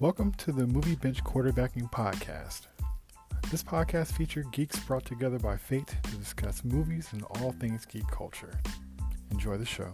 Welcome 0.00 0.32
to 0.38 0.50
the 0.50 0.66
Movie 0.66 0.94
Bench 0.94 1.22
Quarterbacking 1.22 1.92
Podcast. 1.92 2.62
This 3.50 3.62
podcast 3.62 4.12
features 4.12 4.46
geeks 4.50 4.78
brought 4.80 5.04
together 5.04 5.38
by 5.38 5.58
fate 5.58 5.94
to 6.04 6.16
discuss 6.16 6.64
movies 6.64 7.10
and 7.12 7.22
all 7.22 7.52
things 7.52 7.84
geek 7.84 8.06
culture. 8.06 8.58
Enjoy 9.30 9.58
the 9.58 9.66
show. 9.66 9.92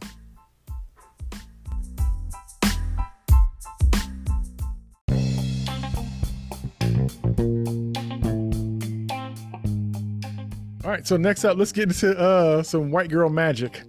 All 10.84 10.90
right, 10.92 11.04
so 11.04 11.16
next 11.16 11.44
up, 11.44 11.58
let's 11.58 11.72
get 11.72 11.88
into 11.88 12.16
uh, 12.16 12.62
some 12.62 12.92
white 12.92 13.10
girl 13.10 13.28
magic. 13.28 13.82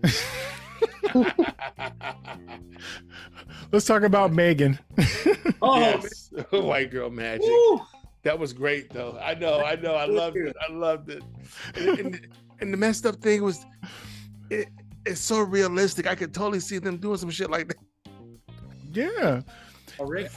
let's 3.71 3.85
talk 3.85 4.01
about 4.01 4.33
Megan. 4.33 4.79
Oh, 5.67 5.79
yes. 5.79 6.31
Oh, 6.51 6.61
white 6.65 6.91
girl 6.91 7.09
magic. 7.09 7.43
woo. 7.47 7.81
That 8.23 8.37
was 8.37 8.51
great, 8.53 8.89
though. 8.91 9.17
I 9.21 9.33
know, 9.35 9.63
I 9.63 9.75
know, 9.75 9.93
I 9.95 10.05
loved 10.05 10.37
it. 10.37 10.55
I 10.67 10.71
loved 10.71 11.09
it. 11.09 11.23
And, 11.75 11.87
and, 11.99 12.27
and 12.59 12.73
the 12.73 12.77
messed 12.77 13.05
up 13.05 13.15
thing 13.17 13.41
was, 13.43 13.65
it, 14.49 14.67
it's 15.05 15.21
so 15.21 15.39
realistic. 15.39 16.07
I 16.07 16.15
could 16.15 16.33
totally 16.33 16.59
see 16.59 16.77
them 16.79 16.97
doing 16.97 17.17
some 17.17 17.29
shit 17.29 17.49
like 17.49 17.67
that. 17.69 17.77
yeah. 18.93 19.41
Already. 19.99 20.27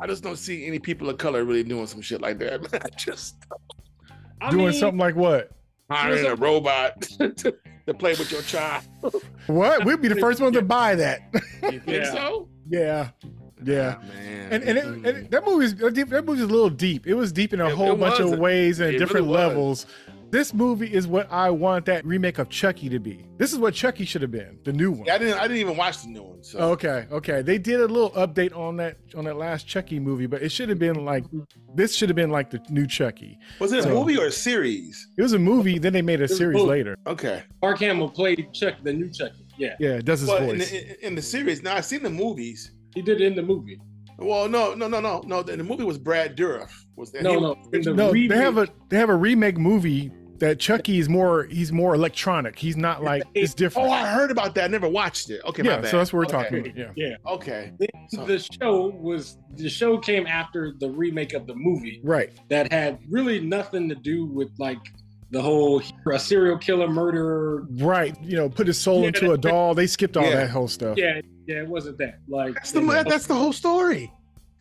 I 0.00 0.06
just 0.06 0.22
don't 0.24 0.36
see 0.38 0.66
any 0.66 0.78
people 0.78 1.08
of 1.08 1.18
color 1.18 1.44
really 1.44 1.62
doing 1.62 1.86
some 1.86 2.00
shit 2.00 2.20
like 2.20 2.38
that. 2.38 2.82
I 2.84 2.88
just 2.96 3.36
I 4.40 4.50
Doing 4.50 4.64
mean, 4.70 4.72
something 4.72 4.98
like 4.98 5.14
what? 5.16 5.50
hiring 5.90 6.20
a 6.24 6.30
Listen. 6.30 6.40
robot 6.40 7.00
to, 7.02 7.30
to 7.86 7.94
play 7.94 8.12
with 8.14 8.32
your 8.32 8.42
child. 8.42 8.84
What? 9.46 9.84
We'd 9.84 10.00
be 10.00 10.08
the 10.08 10.16
first 10.16 10.40
ones 10.40 10.56
to 10.56 10.62
buy 10.62 10.94
that. 10.96 11.20
You 11.62 11.78
think 11.80 11.86
Yeah. 11.86 12.12
so? 12.12 12.48
yeah. 12.68 13.10
Yeah. 13.64 13.96
Ah, 13.98 14.04
man. 14.06 14.52
And 14.52 14.62
and, 14.64 14.78
it, 14.78 14.84
and 14.84 15.06
it- 15.06 15.30
that 15.30 15.44
movie's 15.44 15.74
that 15.74 16.24
movie's 16.26 16.42
a 16.42 16.46
little 16.46 16.70
deep. 16.70 17.06
It 17.06 17.14
was 17.14 17.32
deep 17.32 17.52
in 17.52 17.60
a 17.60 17.68
It- 17.68 17.74
whole 17.74 17.92
it 17.92 18.00
bunch 18.00 18.20
was. 18.20 18.32
of 18.32 18.38
ways 18.38 18.80
and 18.80 18.94
It 18.94 18.98
different 18.98 19.26
really 19.26 19.38
levels. 19.38 19.86
This 20.30 20.52
movie 20.52 20.92
is 20.92 21.06
what 21.06 21.30
I 21.30 21.48
want 21.50 21.86
that 21.86 22.04
remake 22.04 22.38
of 22.40 22.48
Chucky 22.48 22.88
to 22.88 22.98
be. 22.98 23.24
This 23.38 23.52
is 23.52 23.58
what 23.58 23.72
Chucky 23.72 24.04
should 24.04 24.20
have 24.22 24.32
been, 24.32 24.58
the 24.64 24.72
new 24.72 24.90
one. 24.90 25.04
Yeah, 25.06 25.14
I 25.14 25.18
didn't. 25.18 25.34
I 25.38 25.42
didn't 25.42 25.58
even 25.58 25.76
watch 25.76 26.02
the 26.02 26.08
new 26.08 26.22
one. 26.24 26.42
So 26.42 26.58
Okay, 26.72 27.06
okay. 27.12 27.42
They 27.42 27.56
did 27.56 27.78
a 27.80 27.86
little 27.86 28.10
update 28.10 28.56
on 28.56 28.76
that 28.78 28.96
on 29.16 29.24
that 29.26 29.36
last 29.36 29.68
Chucky 29.68 30.00
movie, 30.00 30.26
but 30.26 30.42
it 30.42 30.50
should 30.50 30.68
have 30.70 30.78
been 30.80 31.04
like 31.04 31.24
this 31.76 31.94
should 31.94 32.08
have 32.08 32.16
been 32.16 32.30
like 32.30 32.50
the 32.50 32.60
new 32.68 32.84
Chucky. 32.86 33.38
was 33.60 33.72
it 33.72 33.84
a 33.84 33.88
movie 33.88 34.18
or 34.18 34.26
a 34.26 34.32
series? 34.32 35.06
It 35.16 35.22
was 35.22 35.34
a 35.34 35.38
movie, 35.38 35.78
then 35.78 35.92
they 35.92 36.02
made 36.02 36.20
a 36.20 36.26
series 36.26 36.58
both. 36.58 36.68
later. 36.68 36.96
Okay. 37.06 37.42
Mark 37.62 37.78
Hamill 37.78 38.10
played 38.10 38.48
Chucky, 38.52 38.78
the 38.82 38.92
new 38.92 39.10
Chucky. 39.10 39.46
Yeah, 39.56 39.76
Yeah, 39.78 39.90
it 39.90 40.04
does 40.04 40.18
his 40.18 40.28
Well, 40.28 40.50
in 40.50 40.58
voice. 40.58 40.68
the, 40.72 41.06
in 41.06 41.14
the 41.14 41.22
series, 41.22 41.62
now 41.62 41.76
I've 41.76 41.84
seen 41.84 42.02
the 42.02 42.10
movies. 42.10 42.72
He 42.94 43.02
did 43.02 43.20
it 43.20 43.26
in 43.26 43.34
the 43.34 43.42
movie. 43.42 43.78
Well, 44.18 44.48
no, 44.48 44.74
no, 44.74 44.86
no, 44.88 45.00
no, 45.00 45.22
no. 45.26 45.42
The, 45.42 45.56
the 45.56 45.64
movie 45.64 45.84
was 45.84 45.98
Brad 45.98 46.36
Dourif. 46.36 46.70
Was 46.96 47.10
that 47.12 47.22
No, 47.24 47.32
he- 47.34 47.40
no, 47.40 47.56
in 47.72 47.82
the 47.82 47.92
no, 47.94 48.12
remake, 48.12 48.30
they 48.30 48.36
have 48.36 48.58
a 48.58 48.68
they 48.88 48.96
have 48.96 49.08
a 49.08 49.16
remake 49.16 49.58
movie 49.58 50.12
that 50.38 50.58
Chucky 50.60 50.98
is 50.98 51.08
more 51.08 51.44
he's 51.44 51.72
more 51.72 51.94
electronic. 51.94 52.56
He's 52.58 52.76
not 52.76 53.02
like 53.02 53.22
it's 53.34 53.54
different. 53.54 53.88
Oh, 53.88 53.92
I 53.92 54.06
heard 54.06 54.30
about 54.30 54.54
that. 54.56 54.64
I 54.64 54.66
never 54.68 54.88
watched 54.88 55.30
it. 55.30 55.40
Okay, 55.46 55.62
my 55.62 55.70
yeah, 55.70 55.80
bad. 55.80 55.90
so 55.90 55.98
that's 55.98 56.12
what 56.12 56.18
we're 56.18 56.24
Okay. 56.38 56.44
talking 56.44 56.58
about. 56.66 56.76
Yeah. 56.76 56.90
Yeah, 56.96 57.16
Okay. 57.32 57.72
So- 58.10 58.24
the 58.24 58.38
show 58.38 58.88
was 58.90 59.38
the 59.56 59.68
show 59.68 59.98
came 59.98 60.26
after 60.26 60.74
the 60.78 60.90
remake 60.90 61.32
of 61.34 61.46
the 61.48 61.54
movie 61.54 62.00
Right. 62.04 62.30
that 62.50 62.70
had 62.72 62.98
really 63.08 63.40
nothing 63.40 63.88
to 63.88 63.94
do 63.96 64.26
with 64.26 64.50
like 64.58 64.78
the 65.30 65.42
whole 65.42 65.82
a 66.12 66.18
serial 66.20 66.58
killer 66.58 66.86
murder. 66.88 67.64
Right. 67.78 68.16
You 68.22 68.36
know, 68.36 68.48
put 68.48 68.68
his 68.68 68.78
soul 68.78 69.00
Yeah, 69.02 69.08
into 69.08 69.32
a 69.32 69.38
doll. 69.38 69.74
They 69.74 69.88
skipped 69.88 70.16
all 70.16 70.24
Yeah. 70.24 70.36
that 70.36 70.50
whole 70.50 70.68
stuff. 70.68 70.96
Yeah, 70.96 71.20
yeah, 71.46 71.56
it 71.56 71.68
wasn't 71.68 71.98
that. 71.98 72.18
Like, 72.28 72.54
That's 72.54 72.72
the 72.72 72.80
that's 73.08 73.26
the 73.26 73.34
whole 73.34 73.52
story. 73.52 74.12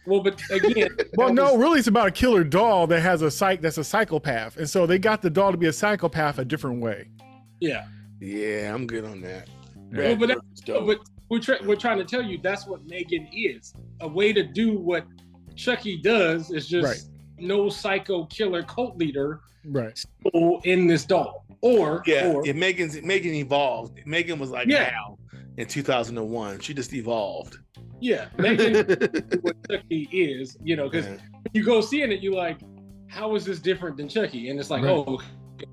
well, 0.06 0.22
but 0.22 0.42
again, 0.52 0.90
Well, 1.16 1.34
no, 1.34 1.54
was- 1.54 1.62
really, 1.62 1.80
it's 1.80 1.88
about 1.88 2.08
a 2.08 2.12
killer 2.12 2.44
doll 2.44 2.88
that 2.88 3.02
has 3.02 3.22
a 3.22 3.32
psych 3.32 3.62
that's 3.62 3.78
a 3.78 3.84
psychopath, 3.84 4.58
and 4.58 4.70
so 4.70 4.86
they 4.86 5.00
got 5.00 5.22
the 5.22 5.30
doll 5.30 5.52
to 5.52 5.58
be 5.58 5.68
a 5.68 5.74
psychopath 5.74 6.40
a 6.40 6.46
different 6.46 6.82
way. 6.82 7.10
yeah. 7.60 7.86
Yeah, 8.20 8.74
I'm 8.74 8.88
good 8.88 9.04
on 9.04 9.20
that. 9.22 9.50
Well, 9.92 10.16
but 10.16 10.28
that- 10.28 10.36
Dourif's 10.38 10.62
dope. 10.62 10.86
But 10.88 11.00
we're, 11.30 11.40
try- 11.42 11.60
we're 11.66 11.76
trying 11.76 11.98
to 11.98 12.06
tell 12.06 12.22
you 12.22 12.38
that's 12.42 12.66
what 12.66 12.86
Megan 12.86 13.28
is. 13.34 13.74
A 14.00 14.08
way 14.08 14.32
to 14.32 14.44
do 14.44 14.78
what 14.78 15.06
Chucky 15.58 15.98
does 15.98 16.50
is 16.52 16.68
just 16.70 16.86
Right. 16.86 17.02
no 17.38 17.68
psycho 17.70 18.24
killer 18.28 18.64
cult 18.64 18.98
leader 18.98 19.42
Right. 19.66 20.02
in 20.64 20.88
this 20.88 21.04
doll. 21.06 21.46
Or, 21.60 22.02
yeah, 22.06 22.28
or 22.32 22.46
yeah, 22.46 22.54
Megan's 22.54 23.02
Megan 23.02 23.34
evolved. 23.34 24.00
Megan 24.06 24.40
was 24.40 24.52
like 24.52 24.68
Yeah. 24.68 24.92
now 24.92 25.18
in 25.58 25.68
2001. 25.68 26.60
She 26.60 26.74
just 26.74 26.94
evolved. 26.94 27.58
yeah, 28.00 28.26
Megan 28.38 28.76
is 28.76 29.38
what 29.42 29.56
Chucky 29.70 30.10
is, 30.12 30.58
you 30.64 30.76
know, 30.76 30.90
because 30.90 31.06
Yeah. 31.08 31.18
you 31.54 31.64
go 31.64 31.80
seeing 31.82 32.12
it, 32.12 32.20
you 32.22 32.34
like, 32.34 32.60
how 33.08 33.36
is 33.36 33.46
this 33.46 33.60
different 33.60 33.96
than 33.98 34.10
Chucky? 34.10 34.50
And 34.50 34.60
it's 34.60 34.70
like, 34.70 34.84
Right. 34.84 34.92
oh, 34.92 35.22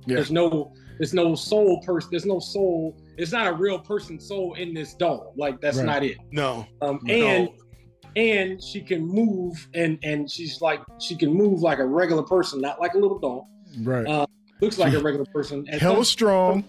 Yeah. 0.07 0.17
there's 0.17 0.31
no 0.31 0.73
there's 0.99 1.15
no 1.15 1.35
soul 1.35 1.81
person, 1.81 2.11
there's 2.13 2.27
no 2.27 2.39
soul, 2.39 2.95
it's 3.17 3.33
not 3.33 3.47
a 3.47 3.53
real 3.55 3.79
person 3.79 4.21
soul 4.21 4.53
in 4.55 4.75
this 4.75 4.95
doll. 4.95 5.33
Like 5.37 5.61
that's 5.61 5.79
Right. 5.79 5.87
not 5.87 6.05
it. 6.05 6.19
no, 6.31 6.67
Um, 6.83 7.01
no. 7.03 7.15
and 7.15 7.49
and 8.17 8.63
she 8.63 8.81
can 8.83 9.07
move 9.07 9.69
and 9.75 9.99
and 10.03 10.31
she's 10.31 10.61
like 10.61 10.81
she 11.01 11.17
can 11.17 11.33
move 11.33 11.63
like 11.63 11.79
a 11.79 11.87
regular 11.87 12.23
person, 12.23 12.61
not 12.61 12.81
like 12.81 12.95
a 12.95 12.99
little 12.99 13.19
doll. 13.19 13.49
Right. 13.83 14.07
Uh, 14.07 14.27
Looks 14.61 14.79
like 14.79 14.93
a 14.93 14.99
regular 15.01 15.25
person. 15.33 15.65
Hell 15.67 15.79
Hella 15.81 15.95
some 15.97 16.05
strong. 16.05 16.65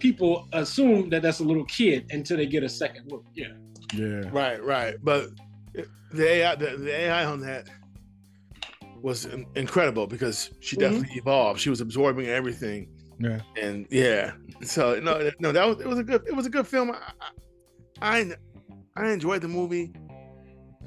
People 0.00 0.48
assume 0.52 1.08
that 1.10 1.22
that's 1.22 1.40
a 1.40 1.44
little 1.44 1.64
kid 1.66 2.06
until 2.10 2.36
they 2.38 2.46
get 2.46 2.62
a 2.64 2.68
second 2.68 3.10
look. 3.10 3.24
Yeah. 3.34 3.52
Yeah. 3.94 4.28
right, 4.32 4.62
right. 4.62 4.96
But 5.02 5.28
the 6.12 6.28
AI, 6.28 6.54
the, 6.56 6.76
the 6.76 6.94
AI 7.02 7.24
on 7.24 7.40
that 7.40 7.68
was 9.00 9.24
in- 9.26 9.46
incredible 9.56 10.06
because 10.06 10.50
she 10.60 10.76
Mhm. 10.76 10.80
definitely 10.80 11.16
evolved. 11.16 11.60
She 11.60 11.70
was 11.70 11.80
absorbing 11.80 12.26
everything. 12.26 12.88
Yeah. 13.22 13.40
and 13.60 13.86
yeah 13.90 14.32
so 14.62 14.98
no 14.98 15.30
no 15.40 15.52
that 15.52 15.66
was 15.68 15.78
it 15.78 15.86
was 15.86 15.98
a 15.98 16.02
good 16.02 16.22
it 16.26 16.34
was 16.34 16.46
a 16.46 16.48
good 16.48 16.66
film 16.66 16.90
I, 16.90 17.12
I 18.00 18.34
i 18.96 19.10
enjoyed 19.10 19.42
the 19.42 19.48
movie 19.48 19.92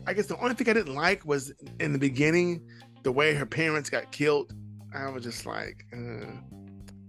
i 0.07 0.13
guess 0.15 0.25
the 0.25 0.37
only 0.39 0.55
thing 0.55 0.67
i 0.67 0.73
didn't 0.73 0.95
like 0.95 1.23
was 1.27 1.53
in 1.79 1.93
the 1.93 1.99
beginning 1.99 2.67
the 3.03 3.11
way 3.11 3.35
her 3.35 3.45
parents 3.45 3.87
got 3.91 4.11
killed 4.11 4.51
i 4.95 5.07
was 5.11 5.23
just 5.23 5.45
like 5.45 5.85
uh, 5.93 6.31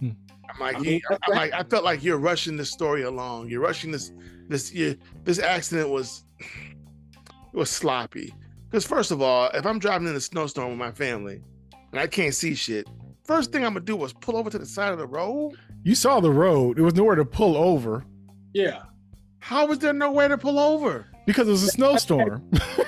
Hmm. 0.00 0.10
I'm 0.54 0.60
like 0.60 0.76
I 0.76 0.80
you, 0.80 0.90
mean, 0.90 1.00
I'm 1.10 1.34
like 1.34 1.52
i 1.52 1.62
felt 1.62 1.84
like 1.84 2.02
you're 2.02 2.18
rushing 2.18 2.56
the 2.56 2.64
story 2.64 3.02
along 3.02 3.48
you're 3.48 3.60
rushing 3.60 3.90
this 3.90 4.12
this 4.48 4.72
you, 4.72 4.96
this 5.24 5.38
accident 5.38 5.90
was 5.90 6.24
it 6.40 7.56
was 7.56 7.70
sloppy 7.70 8.34
because 8.70 8.86
first 8.86 9.10
of 9.10 9.20
all 9.22 9.48
if 9.54 9.66
i'm 9.66 9.78
driving 9.78 10.08
in 10.08 10.14
a 10.16 10.20
snowstorm 10.20 10.70
with 10.70 10.78
my 10.78 10.92
family 10.92 11.40
and 11.92 12.00
i 12.00 12.06
can't 12.06 12.34
see 12.34 12.54
shit 12.54 12.86
first 13.24 13.52
thing 13.52 13.64
i'm 13.64 13.72
gonna 13.74 13.84
do 13.84 13.96
was 13.96 14.12
pull 14.12 14.36
over 14.36 14.50
to 14.50 14.58
the 14.58 14.66
side 14.66 14.92
of 14.92 14.98
the 14.98 15.06
road 15.06 15.52
You 15.84 15.94
saw 15.94 16.20
the 16.20 16.30
road. 16.30 16.78
It 16.78 16.82
was 16.82 16.94
nowhere 16.94 17.16
to 17.16 17.24
pull 17.26 17.56
over 17.56 18.04
Yeah. 18.54 18.82
How 19.40 19.66
was 19.66 19.78
there 19.78 19.92
nowhere 19.92 20.28
to 20.28 20.38
pull 20.38 20.58
over? 20.58 21.06
Because 21.26 21.48
it 21.48 21.50
was 21.50 21.62
a 21.62 21.68
snowstorm. 21.68 22.42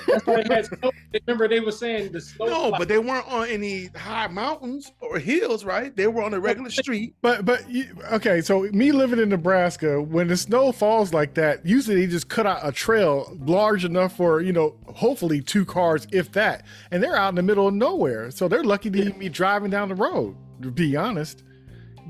That's 0.06 0.26
why 0.26 0.40
it 0.40 0.52
had 0.52 0.66
snow. 0.66 0.90
Remember 1.26 1.48
they 1.48 1.60
were 1.60 1.72
saying 1.72 2.12
the 2.12 2.20
snow. 2.20 2.46
No, 2.46 2.74
but 2.78 2.88
they 2.88 2.98
weren't 2.98 3.26
on 3.28 3.48
any 3.48 3.86
high 3.96 4.28
mountains 4.28 4.92
or 5.00 5.18
hills, 5.18 5.64
right? 5.64 5.94
They 5.94 6.06
were 6.06 6.22
on 6.22 6.34
a 6.34 6.40
regular 6.40 6.70
street. 6.70 7.14
But 7.22 7.44
but 7.44 7.68
you, 7.70 7.88
okay, 8.12 8.40
so 8.40 8.62
me 8.72 8.92
living 8.92 9.18
in 9.18 9.28
Nebraska, 9.28 10.00
when 10.00 10.28
the 10.28 10.36
snow 10.36 10.72
falls 10.72 11.12
like 11.12 11.34
that, 11.34 11.64
usually 11.64 11.96
they 11.96 12.06
just 12.06 12.28
cut 12.28 12.46
out 12.46 12.60
a 12.62 12.72
trail 12.72 13.36
large 13.44 13.84
enough 13.84 14.16
for 14.16 14.40
you 14.40 14.52
know 14.52 14.76
hopefully 14.94 15.40
two 15.40 15.64
cars, 15.64 16.06
if 16.12 16.32
that, 16.32 16.64
and 16.90 17.02
they're 17.02 17.16
out 17.16 17.30
in 17.30 17.34
the 17.34 17.42
middle 17.42 17.68
of 17.68 17.74
nowhere, 17.74 18.30
so 18.30 18.48
they're 18.48 18.64
lucky 18.64 18.90
to 18.90 18.98
even 18.98 19.18
be 19.18 19.28
driving 19.28 19.70
down 19.70 19.88
the 19.88 19.94
road. 19.94 20.36
To 20.62 20.70
be 20.70 20.96
honest, 20.96 21.42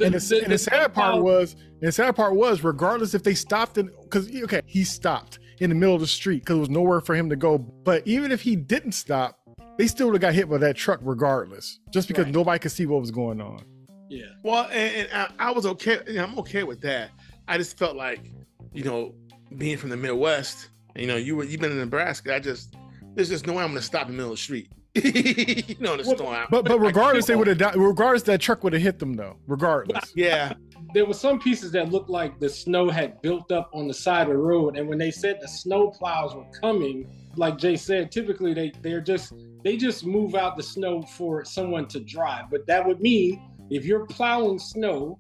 and 0.01 0.15
the, 0.15 0.41
and 0.43 0.53
the 0.53 0.59
sad 0.59 0.95
part 0.95 1.21
was, 1.21 1.55
and 1.55 1.83
the 1.89 1.93
sad 1.93 2.15
part 2.15 2.37
was, 2.37 2.63
regardless 2.63 3.13
if 3.15 3.25
they 3.25 3.35
stopped 3.35 3.77
in, 3.79 3.91
because 4.05 4.29
okay, 4.45 4.63
he 4.67 4.85
stopped 4.85 5.41
in 5.61 5.71
the 5.71 5.77
middle 5.77 5.95
of 5.95 6.01
the 6.01 6.07
street 6.07 6.41
because 6.41 6.55
there 6.55 6.61
was 6.61 6.71
nowhere 6.71 7.01
for 7.01 7.15
him 7.15 7.29
to 7.31 7.37
go. 7.37 7.59
But 7.59 8.07
even 8.07 8.33
if 8.33 8.43
he 8.43 8.57
didn't 8.57 8.93
stop, 8.93 9.39
they 9.79 9.87
still 9.87 10.07
would 10.07 10.15
have 10.15 10.21
got 10.23 10.35
hit 10.35 10.49
by 10.49 10.59
that 10.59 10.77
truck 10.77 11.01
regardless, 11.03 11.81
just 11.93 12.09
because 12.09 12.25
Right. 12.27 12.35
nobody 12.35 12.59
could 12.59 12.73
see 12.73 12.87
what 12.87 13.01
was 13.01 13.11
going 13.11 13.41
on. 13.41 13.63
Yeah. 14.09 14.27
Well, 14.43 14.69
and, 14.73 15.09
and 15.09 15.09
I, 15.39 15.49
I 15.49 15.51
was 15.51 15.67
okay. 15.67 15.99
you 16.07 16.15
know, 16.15 16.25
I'm 16.25 16.39
okay 16.41 16.63
with 16.63 16.81
that. 16.83 17.11
I 17.49 17.59
just 17.59 17.77
felt 17.79 17.97
like, 17.97 18.21
you 18.73 18.85
know, 18.85 19.15
being 19.59 19.77
from 19.79 19.91
the 19.91 19.97
Midwest, 19.97 20.69
you 20.97 21.07
know, 21.07 21.17
you 21.17 21.37
were 21.37 21.45
you've 21.45 21.61
been 21.61 21.73
in 21.73 21.79
Nebraska. 21.79 22.35
I 22.35 22.39
just 22.41 22.75
there's 23.15 23.29
just 23.29 23.47
no 23.47 23.53
way 23.55 23.63
I'm 23.63 23.71
gonna 23.71 23.83
stop 23.83 24.07
in 24.09 24.13
the 24.13 24.17
middle 24.17 24.33
of 24.33 24.39
the 24.39 24.43
street. 24.43 24.69
you 24.95 25.77
know, 25.79 25.97
the 25.97 26.05
Well, 26.07 26.17
storm. 26.17 26.47
But 26.51 26.65
but 26.65 26.81
regardless, 26.81 27.27
they 27.27 27.37
would 27.37 27.47
have 27.49 27.59
died. 27.59 27.77
Regardless, 27.77 28.23
that 28.25 28.41
truck 28.41 28.65
would 28.65 28.73
have 28.73 28.81
hit 28.83 28.99
them 28.99 29.15
though. 29.15 29.37
Regardless, 29.47 30.13
yeah, 30.15 30.55
There 30.97 31.05
were 31.05 31.13
some 31.13 31.39
pieces 31.39 31.73
that 31.73 31.91
looked 31.91 32.09
like 32.09 32.41
the 32.41 32.49
snow 32.49 32.89
had 32.89 33.21
built 33.21 33.53
up 33.53 33.69
on 33.75 33.87
the 33.87 33.93
side 33.93 34.29
of 34.29 34.33
the 34.33 34.39
road, 34.39 34.79
and 34.79 34.89
when 34.89 34.97
they 34.97 35.11
said 35.11 35.39
the 35.43 35.47
snow 35.47 35.91
plows 35.91 36.35
were 36.35 36.47
coming, 36.59 37.07
like 37.37 37.59
Jay 37.59 37.77
said, 37.77 38.11
typically 38.11 38.55
they 38.55 38.73
they're 38.81 39.03
just 39.03 39.35
they 39.63 39.77
just 39.77 40.07
move 40.07 40.35
out 40.35 40.57
the 40.57 40.63
snow 40.63 41.03
for 41.03 41.45
someone 41.45 41.87
to 41.89 42.01
drive. 42.01 42.47
But 42.51 42.67
that 42.69 42.87
would 42.87 43.03
mean 43.03 43.43
if 43.69 43.85
you're 43.85 44.07
plowing 44.07 44.59
snow, 44.59 45.19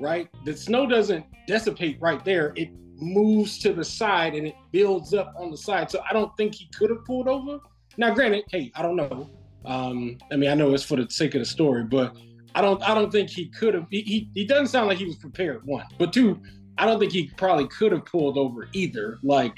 right, 0.00 0.30
the 0.46 0.56
snow 0.56 0.86
doesn't 0.86 1.26
dissipate 1.46 1.98
right 2.00 2.24
there. 2.24 2.54
It 2.56 2.70
moves 2.94 3.58
to 3.58 3.74
the 3.74 3.84
side 3.84 4.34
and 4.34 4.46
it 4.46 4.54
builds 4.72 5.12
up 5.12 5.34
on 5.38 5.50
the 5.50 5.58
side. 5.58 5.90
So 5.90 6.00
I 6.08 6.14
don't 6.14 6.34
think 6.38 6.54
he 6.54 6.70
could 6.74 6.88
have 6.88 7.04
pulled 7.04 7.28
over. 7.28 7.58
Now, 7.98 8.14
granted, 8.14 8.44
hey, 8.50 8.72
I 8.74 8.80
don't 8.80 8.96
know. 8.96 9.28
Um, 9.66 10.16
I 10.32 10.36
mean, 10.36 10.48
I 10.48 10.54
know 10.54 10.72
it's 10.72 10.84
for 10.84 10.96
the 10.96 11.06
sake 11.10 11.34
of 11.34 11.40
the 11.40 11.44
story, 11.44 11.84
but 11.84 12.16
I 12.58 12.60
don't 12.60 12.82
I 12.82 12.92
don't 12.92 13.12
think 13.12 13.30
he 13.30 13.46
could 13.50 13.74
have. 13.74 13.86
He, 13.88 14.00
he, 14.02 14.28
he 14.34 14.44
doesn't 14.44 14.66
sound 14.66 14.88
like 14.88 14.98
he 14.98 15.04
was 15.04 15.14
prepared. 15.14 15.64
One, 15.64 15.84
but 15.96 16.12
two, 16.12 16.40
I 16.76 16.86
don't 16.86 16.98
think 16.98 17.12
he 17.12 17.30
probably 17.36 17.68
could 17.68 17.92
have 17.92 18.04
pulled 18.04 18.36
over 18.36 18.68
either. 18.72 19.18
Like 19.22 19.56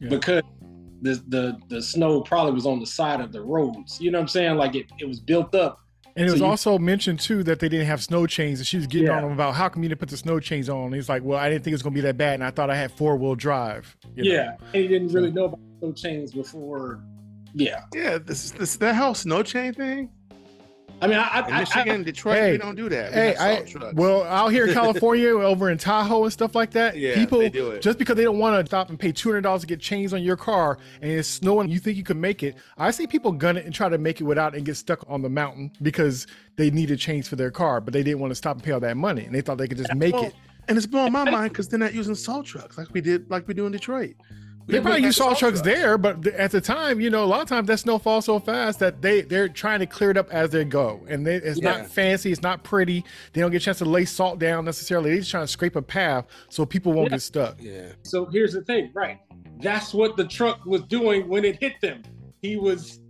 Yeah. 0.00 0.08
because 0.08 0.42
the 1.02 1.22
the 1.28 1.56
the 1.68 1.80
snow 1.80 2.20
probably 2.20 2.52
was 2.52 2.66
on 2.66 2.80
the 2.80 2.86
side 2.86 3.20
of 3.20 3.30
the 3.30 3.40
roads. 3.40 4.00
You 4.00 4.10
know 4.10 4.18
what 4.18 4.22
I'm 4.22 4.28
saying? 4.28 4.56
Like 4.56 4.74
it 4.74 4.86
it 4.98 5.06
was 5.06 5.20
built 5.20 5.54
up. 5.54 5.78
And 6.16 6.26
it 6.26 6.30
So 6.30 6.34
was 6.34 6.40
you- 6.40 6.46
also 6.46 6.78
mentioned 6.78 7.20
too 7.20 7.44
that 7.44 7.60
they 7.60 7.68
didn't 7.68 7.86
have 7.86 8.02
snow 8.02 8.26
chains, 8.26 8.58
and 8.58 8.66
she 8.66 8.76
was 8.76 8.88
getting 8.88 9.06
Yeah. 9.06 9.18
on 9.18 9.24
him 9.26 9.32
about 9.32 9.54
how 9.54 9.68
come 9.68 9.84
you 9.84 9.88
didn't 9.88 10.00
put 10.00 10.08
the 10.10 10.16
snow 10.16 10.40
chains 10.40 10.68
on. 10.68 10.86
And 10.86 10.94
he's 10.96 11.08
like, 11.08 11.22
"Well, 11.22 11.38
I 11.38 11.48
didn't 11.48 11.62
think 11.64 11.72
it 11.72 11.76
was 11.76 11.82
gonna 11.82 11.94
be 11.94 12.00
that 12.02 12.16
bad, 12.18 12.34
and 12.34 12.44
I 12.44 12.50
thought 12.50 12.70
I 12.70 12.76
had 12.76 12.90
four 12.90 13.16
wheel 13.16 13.34
drive." 13.36 13.96
you 14.16 14.24
know? 14.24 14.30
Yeah, 14.30 14.56
and 14.74 14.74
he 14.82 14.88
didn't 14.88 15.08
really 15.12 15.30
know 15.30 15.44
about 15.44 15.60
snow 15.78 15.92
chains 15.92 16.32
before. 16.32 17.02
Yeah, 17.54 17.82
Yeah, 17.94 18.16
this 18.18 18.44
is 18.46 18.52
this 18.52 18.76
that 18.78 18.94
whole 18.96 19.14
snow 19.14 19.42
chain 19.42 19.74
thing. 19.74 20.08
I 21.02 21.06
mean, 21.08 21.18
I, 21.18 21.38
In 21.40 21.52
I, 21.52 21.56
I, 21.56 21.60
Michigan, 21.60 22.02
Detroit, 22.04 22.36
Hey, 22.36 22.52
we 22.52 22.58
don't 22.58 22.76
do 22.76 22.88
that. 22.88 23.10
We 23.10 23.14
Hey, 23.16 23.36
I 23.36 23.92
well 23.94 24.22
out 24.22 24.48
here 24.52 24.66
in 24.66 24.72
California, 24.80 25.30
over 25.30 25.68
in 25.70 25.76
Tahoe 25.78 26.22
and 26.24 26.32
stuff 26.32 26.54
like 26.54 26.70
that. 26.70 26.96
Yeah, 26.96 27.14
people 27.16 27.40
they 27.40 27.50
do 27.50 27.72
it. 27.72 27.82
just 27.82 27.98
because 27.98 28.16
they 28.16 28.22
don't 28.24 28.38
want 28.38 28.58
to 28.58 28.64
stop 28.66 28.88
and 28.88 28.98
pay 28.98 29.10
two 29.12 29.28
hundred 29.30 29.40
dollars 29.42 29.62
to 29.62 29.66
get 29.66 29.80
chains 29.80 30.14
on 30.14 30.22
your 30.22 30.36
car, 30.36 30.78
and 31.00 31.10
it's 31.10 31.28
snowing, 31.28 31.68
you 31.68 31.78
think 31.80 31.96
you 31.96 32.04
can 32.04 32.20
make 32.20 32.42
it. 32.42 32.56
I 32.78 32.90
see 32.92 33.06
people 33.06 33.32
gun 33.32 33.56
it 33.56 33.64
and 33.64 33.74
try 33.74 33.88
to 33.88 33.98
make 33.98 34.20
it 34.20 34.24
without 34.24 34.54
and 34.54 34.64
get 34.64 34.76
stuck 34.76 35.04
on 35.08 35.22
the 35.22 35.28
mountain 35.28 35.72
because 35.82 36.26
they 36.56 36.70
needed 36.70 36.98
chains 36.98 37.26
for 37.28 37.36
their 37.36 37.50
car, 37.50 37.80
but 37.80 37.92
they 37.92 38.02
didn't 38.02 38.20
want 38.20 38.30
to 38.30 38.34
stop 38.36 38.56
and 38.56 38.64
pay 38.64 38.70
all 38.72 38.80
that 38.80 38.96
money, 38.96 39.24
and 39.24 39.34
they 39.34 39.40
thought 39.40 39.58
they 39.58 39.68
could 39.68 39.78
just 39.78 39.94
make 39.94 40.14
Well, 40.14 40.24
it. 40.26 40.34
and 40.68 40.76
it's 40.78 40.86
blowing 40.86 41.12
my 41.12 41.28
mind 41.28 41.50
because 41.52 41.68
they're 41.68 41.78
not 41.78 41.94
using 41.94 42.14
salt 42.14 42.46
trucks 42.46 42.78
like 42.78 42.88
we 42.92 43.00
did, 43.00 43.28
like 43.30 43.48
we 43.48 43.54
do 43.54 43.66
in 43.66 43.72
Detroit. 43.72 44.14
We 44.66 44.74
They 44.74 44.80
probably 44.80 45.02
use 45.02 45.16
salt 45.16 45.38
trucks 45.38 45.60
trucks. 45.60 45.60
there, 45.62 45.98
but 45.98 46.22
th- 46.22 46.34
at 46.36 46.52
the 46.52 46.60
time, 46.60 47.00
you 47.00 47.10
know, 47.10 47.24
a 47.24 47.26
lot 47.26 47.42
of 47.42 47.48
times 47.48 47.66
that 47.66 47.78
snow 47.78 47.98
falls 47.98 48.26
so 48.26 48.38
fast 48.38 48.78
that 48.78 49.02
they 49.02 49.22
they're 49.22 49.48
trying 49.48 49.80
to 49.80 49.86
clear 49.86 50.10
it 50.10 50.16
up 50.16 50.30
as 50.32 50.50
they 50.50 50.64
go, 50.64 51.04
and 51.08 51.26
they, 51.26 51.34
it's 51.36 51.60
Yeah. 51.60 51.78
not 51.78 51.86
fancy, 51.88 52.30
it's 52.30 52.42
not 52.42 52.62
pretty. 52.62 53.04
They 53.32 53.40
don't 53.40 53.50
get 53.50 53.60
a 53.62 53.64
chance 53.64 53.78
to 53.78 53.84
lay 53.84 54.04
salt 54.04 54.38
down 54.38 54.64
necessarily. 54.64 55.10
They're 55.10 55.18
just 55.18 55.30
trying 55.32 55.44
to 55.44 55.48
scrape 55.48 55.74
a 55.74 55.82
path 55.82 56.26
so 56.48 56.64
people 56.64 56.92
won't 56.92 57.06
Yeah. 57.06 57.16
get 57.16 57.22
stuck. 57.22 57.56
Yeah, 57.60 57.92
So 58.02 58.26
here's 58.26 58.52
the 58.52 58.62
thing, 58.62 58.90
right? 58.94 59.18
That's 59.60 59.92
what 59.92 60.16
the 60.16 60.24
truck 60.26 60.64
was 60.64 60.82
doing 60.82 61.28
when 61.28 61.44
it 61.44 61.60
hit 61.60 61.80
them. 61.80 62.02
He 62.40 62.56
was 62.56 63.00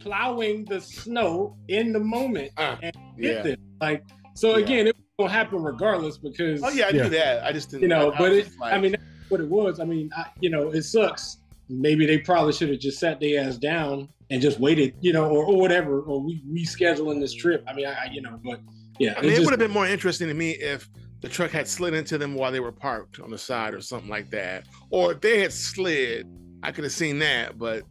plowing 0.00 0.64
the 0.64 0.80
snow 0.80 1.56
in 1.68 1.92
the 1.92 2.00
moment 2.00 2.52
Uh, 2.56 2.76
and 2.82 2.96
yeah. 3.18 3.32
hit 3.34 3.44
them. 3.44 3.56
Like 3.80 4.02
so 4.34 4.56
Yeah. 4.56 4.64
again, 4.64 4.86
it 4.86 4.96
was 4.96 5.04
gonna 5.28 5.32
happen 5.32 5.62
regardless 5.62 6.16
because 6.18 6.62
Oh 6.62 6.68
yeah, 6.70 6.86
I 6.86 6.90
Yeah. 6.90 7.02
knew 7.04 7.08
that. 7.10 7.44
I 7.44 7.52
just 7.52 7.70
didn't. 7.70 7.82
you 7.82 7.88
know, 7.88 8.12
I 8.12 8.18
but 8.18 8.30
was 8.30 8.38
it 8.38 8.48
like- 8.60 8.72
I 8.74 8.78
mean 8.78 8.92
that's 8.92 9.02
what 9.28 9.40
it 9.40 9.48
was. 9.48 9.80
I 9.80 9.84
mean, 9.84 10.10
I, 10.16 10.26
you 10.40 10.50
know, 10.50 10.70
it 10.70 10.82
sucks. 10.82 11.38
Maybe 11.68 12.06
they 12.06 12.18
probably 12.18 12.52
should 12.52 12.70
have 12.70 12.78
just 12.78 12.98
sat 12.98 13.20
their 13.20 13.44
ass 13.44 13.56
down 13.56 14.08
and 14.30 14.40
just 14.40 14.60
waited, 14.60 14.94
you 15.00 15.12
know, 15.12 15.28
or, 15.28 15.44
or 15.44 15.58
whatever, 15.58 16.00
or 16.02 16.20
we 16.20 16.42
rescheduling 16.50 17.20
this 17.20 17.34
trip. 17.34 17.64
I 17.68 17.74
mean, 17.74 17.86
I, 17.86 17.92
I 17.92 18.08
you 18.12 18.22
know, 18.22 18.38
but 18.44 18.60
yeah, 18.98 19.14
I 19.16 19.22
mean, 19.22 19.32
it 19.32 19.36
just- 19.36 19.44
would 19.46 19.52
have 19.52 19.60
been 19.60 19.70
more 19.70 19.86
interesting 19.86 20.28
to 20.28 20.34
me 20.34 20.52
if 20.52 20.88
the 21.22 21.28
truck 21.28 21.50
had 21.50 21.66
slid 21.66 21.94
into 21.94 22.18
them 22.18 22.34
while 22.34 22.52
they 22.52 22.60
were 22.60 22.72
parked 22.72 23.20
on 23.20 23.30
the 23.30 23.38
side 23.38 23.74
or 23.74 23.80
something 23.80 24.10
like 24.10 24.30
that, 24.30 24.66
or 24.90 25.12
if 25.12 25.20
they 25.20 25.40
had 25.40 25.52
slid. 25.52 26.26
I 26.62 26.72
could 26.72 26.84
have 26.84 26.92
seen 26.92 27.18
that, 27.20 27.58
but 27.58 27.84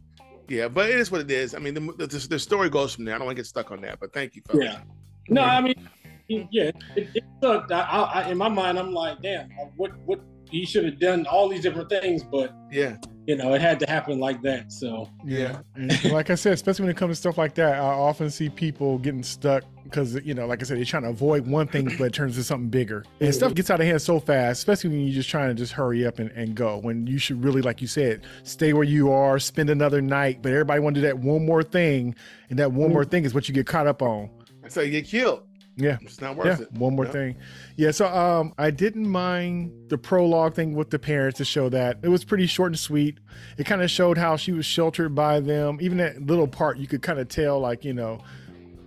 yeah, 0.48 0.68
but 0.68 0.90
it 0.90 0.96
is 0.98 1.10
what 1.10 1.20
it 1.20 1.30
is. 1.30 1.54
I 1.54 1.58
mean, 1.58 1.72
the, 1.72 1.80
the, 1.80 2.26
the 2.28 2.38
story 2.38 2.68
goes 2.68 2.94
from 2.94 3.04
there. 3.04 3.14
I 3.14 3.18
don't 3.18 3.26
want 3.26 3.36
to 3.36 3.40
get 3.40 3.46
stuck 3.46 3.70
on 3.70 3.80
that, 3.82 3.98
but 4.00 4.12
thank 4.12 4.34
you, 4.34 4.42
fellas. 4.46 4.64
Yeah. 4.64 4.80
No, 5.28 5.42
I 5.42 5.60
mean, 5.60 5.88
yeah, 6.28 6.70
it, 6.96 7.08
it 7.14 7.24
sucked. 7.42 7.72
I, 7.72 7.80
I, 7.80 8.02
I, 8.22 8.28
in 8.30 8.36
my 8.36 8.48
mind, 8.48 8.78
I'm 8.78 8.92
like, 8.92 9.22
damn, 9.22 9.46
uh, 9.60 9.66
what, 9.76 9.92
what? 10.04 10.20
He 10.50 10.64
should 10.64 10.84
have 10.84 10.98
done 10.98 11.26
all 11.26 11.48
these 11.48 11.62
different 11.62 11.88
things, 11.88 12.22
but 12.22 12.54
yeah, 12.70 12.96
you 13.26 13.36
know, 13.36 13.54
it 13.54 13.60
had 13.60 13.80
to 13.80 13.90
happen 13.90 14.20
like 14.20 14.40
that. 14.42 14.70
So 14.70 15.10
Yeah. 15.24 15.60
And 15.74 16.04
like 16.12 16.30
I 16.30 16.36
said, 16.36 16.52
especially 16.52 16.84
when 16.84 16.90
it 16.92 16.96
comes 16.96 17.16
to 17.16 17.20
stuff 17.20 17.38
like 17.38 17.54
that, 17.56 17.74
I 17.74 17.78
often 17.78 18.30
see 18.30 18.48
people 18.48 18.98
getting 18.98 19.24
stuck 19.24 19.64
because, 19.82 20.14
you 20.24 20.34
know, 20.34 20.46
like 20.46 20.62
I 20.62 20.64
said, 20.64 20.78
they're 20.78 20.84
trying 20.84 21.02
to 21.02 21.10
avoid 21.10 21.46
one 21.46 21.66
thing, 21.66 21.86
but 21.98 22.06
it 22.06 22.12
turns 22.12 22.36
into 22.36 22.44
something 22.44 22.68
bigger. 22.68 23.04
And 23.20 23.34
stuff 23.34 23.54
gets 23.54 23.70
out 23.70 23.80
of 23.80 23.86
hand 23.86 24.00
so 24.00 24.20
fast, 24.20 24.58
especially 24.58 24.90
when 24.90 25.00
you're 25.00 25.14
just 25.14 25.28
trying 25.28 25.48
to 25.48 25.54
just 25.54 25.72
hurry 25.72 26.06
up 26.06 26.18
and, 26.18 26.30
and 26.32 26.54
go. 26.54 26.78
When 26.78 27.06
you 27.06 27.18
should 27.18 27.42
really, 27.42 27.62
like 27.62 27.80
you 27.80 27.88
said, 27.88 28.22
stay 28.44 28.72
where 28.72 28.84
you 28.84 29.10
are, 29.10 29.38
spend 29.38 29.70
another 29.70 30.00
night. 30.00 30.42
But 30.42 30.52
everybody 30.52 30.80
want 30.80 30.94
to 30.94 31.00
do 31.00 31.06
that 31.06 31.18
one 31.18 31.44
more 31.44 31.62
thing. 31.62 32.14
And 32.50 32.58
that 32.58 32.72
one 32.72 32.92
more 32.92 33.04
thing 33.04 33.24
is 33.24 33.34
what 33.34 33.48
you 33.48 33.54
get 33.54 33.66
caught 33.66 33.86
up 33.86 34.02
on. 34.02 34.30
so 34.68 34.80
you 34.82 34.90
get 34.90 35.06
killed. 35.06 35.45
Yeah. 35.76 35.98
It's 36.00 36.20
not 36.20 36.36
Yeah, 36.42 36.60
it. 36.60 36.72
one 36.72 36.96
more 36.96 37.04
Yeah. 37.04 37.10
thing. 37.12 37.36
Yeah, 37.76 37.90
so 37.90 38.06
um 38.06 38.54
I 38.58 38.70
didn't 38.70 39.08
mind 39.08 39.72
the 39.88 39.98
prologue 39.98 40.54
thing 40.54 40.74
with 40.74 40.90
the 40.90 40.98
parents 40.98 41.36
to 41.38 41.44
show 41.44 41.68
that. 41.68 41.98
It 42.02 42.08
was 42.08 42.24
pretty 42.24 42.46
short 42.46 42.68
and 42.72 42.78
sweet. 42.78 43.18
It 43.58 43.64
kind 43.66 43.82
of 43.82 43.90
showed 43.90 44.16
how 44.16 44.36
she 44.36 44.52
was 44.52 44.64
sheltered 44.64 45.14
by 45.14 45.40
them. 45.40 45.78
Even 45.80 45.98
that 45.98 46.24
little 46.26 46.48
part 46.48 46.78
you 46.78 46.86
could 46.86 47.02
kind 47.02 47.18
of 47.18 47.28
tell 47.28 47.60
like, 47.60 47.84
you 47.84 47.92
know, 47.92 48.20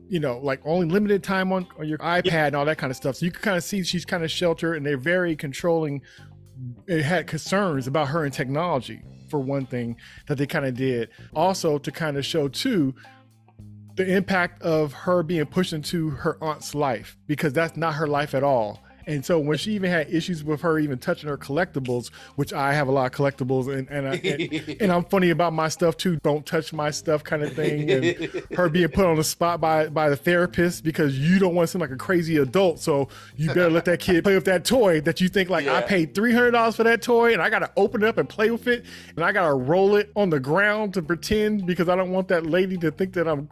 you 0.10 0.20
know, 0.20 0.40
like 0.40 0.60
only 0.66 0.88
limited 0.88 1.22
time 1.24 1.52
on, 1.54 1.68
on 1.78 1.88
your 1.88 2.00
iPad 2.00 2.48
and 2.48 2.56
all 2.56 2.66
that 2.66 2.80
kind 2.80 2.90
of 2.90 2.98
stuff. 2.98 3.18
So 3.18 3.26
you 3.28 3.32
could 3.32 3.44
kind 3.44 3.56
of 3.58 3.64
see 3.64 3.84
she's 3.84 4.06
kind 4.06 4.24
of 4.24 4.32
sheltered 4.32 4.74
and 4.76 4.84
they're 4.86 4.98
very 4.98 5.36
controlling. 5.36 6.02
It 6.88 7.04
had 7.04 7.28
concerns 7.28 7.86
about 7.86 8.08
her 8.08 8.26
and 8.26 8.34
technology, 8.34 9.04
for 9.30 9.40
one 9.40 9.68
thing, 9.68 9.96
that 10.28 10.40
they 10.40 10.48
kind 10.48 10.66
of 10.66 10.74
did. 10.74 11.10
Also 11.36 11.78
to 11.78 11.92
kind 11.92 12.18
of 12.18 12.26
show 12.26 12.48
too 12.48 12.96
the 14.00 14.16
impact 14.16 14.62
of 14.62 14.94
her 14.94 15.22
being 15.24 15.46
pushed 15.46 15.74
into 15.74 16.10
her 16.10 16.42
aunt's 16.42 16.74
life 16.74 17.18
because 17.28 17.52
that's 17.52 17.76
not 17.76 17.96
her 17.96 18.08
life 18.08 18.34
at 18.34 18.46
all. 18.46 18.82
And 19.08 19.26
so 19.26 19.40
when 19.40 19.58
she 19.58 19.72
even 19.72 19.90
had 19.90 20.14
issues 20.14 20.44
with 20.44 20.62
her 20.62 20.78
even 20.78 21.00
touching 21.00 21.28
her 21.30 21.38
collectibles, 21.38 22.14
which 22.36 22.54
I 22.54 22.74
have 22.74 22.88
a 22.88 22.92
lot 22.92 23.08
of 23.08 23.12
collectibles 23.12 23.68
and 23.68 23.90
and, 23.90 24.08
I, 24.08 24.16
and, 24.16 24.78
and 24.82 24.92
I'm 24.92 25.04
funny 25.04 25.32
about 25.32 25.52
my 25.52 25.68
stuff 25.68 25.98
too. 25.98 26.18
Don't 26.18 26.46
touch 26.46 26.72
my 26.72 26.92
stuff 26.92 27.24
kind 27.24 27.42
of 27.42 27.54
thing. 27.54 27.90
And 27.90 28.06
her 28.56 28.70
being 28.70 28.88
put 28.90 29.06
on 29.06 29.16
the 29.16 29.24
spot 29.24 29.60
by 29.60 29.90
by 29.90 30.10
the 30.10 30.16
therapist 30.16 30.84
because 30.84 31.18
you 31.18 31.40
don't 31.40 31.56
want 31.56 31.68
to 31.68 31.72
seem 31.72 31.82
like 31.82 31.92
a 31.92 31.98
crazy 31.98 32.38
adult. 32.38 32.80
So 32.80 33.10
you 33.36 33.48
better 33.48 33.70
let 33.70 33.86
that 33.86 34.00
kid 34.00 34.24
play 34.24 34.36
with 34.36 34.46
that 34.46 34.64
toy 34.64 35.02
that 35.02 35.20
you 35.20 35.28
think 35.28 35.50
like 35.50 35.68
I 35.68 35.82
paid 35.82 36.14
three 36.14 36.32
hundred 36.32 36.52
dollars 36.52 36.76
for 36.76 36.84
that 36.84 37.02
toy 37.02 37.34
and 37.34 37.42
I 37.42 37.50
gotta 37.50 37.72
open 37.76 38.04
it 38.04 38.08
up 38.08 38.18
and 38.18 38.30
play 38.30 38.52
with 38.52 38.68
it 38.68 38.86
and 39.16 39.26
I 39.26 39.32
gotta 39.32 39.56
roll 39.56 39.96
it 39.96 40.12
on 40.16 40.30
the 40.30 40.40
ground 40.40 40.94
to 40.94 41.02
pretend 41.02 41.66
because 41.66 41.90
I 41.90 41.96
don't 41.96 42.12
want 42.12 42.28
that 42.28 42.46
lady 42.46 42.78
to 42.78 42.92
think 42.92 43.14
that 43.14 43.28
I'm 43.28 43.50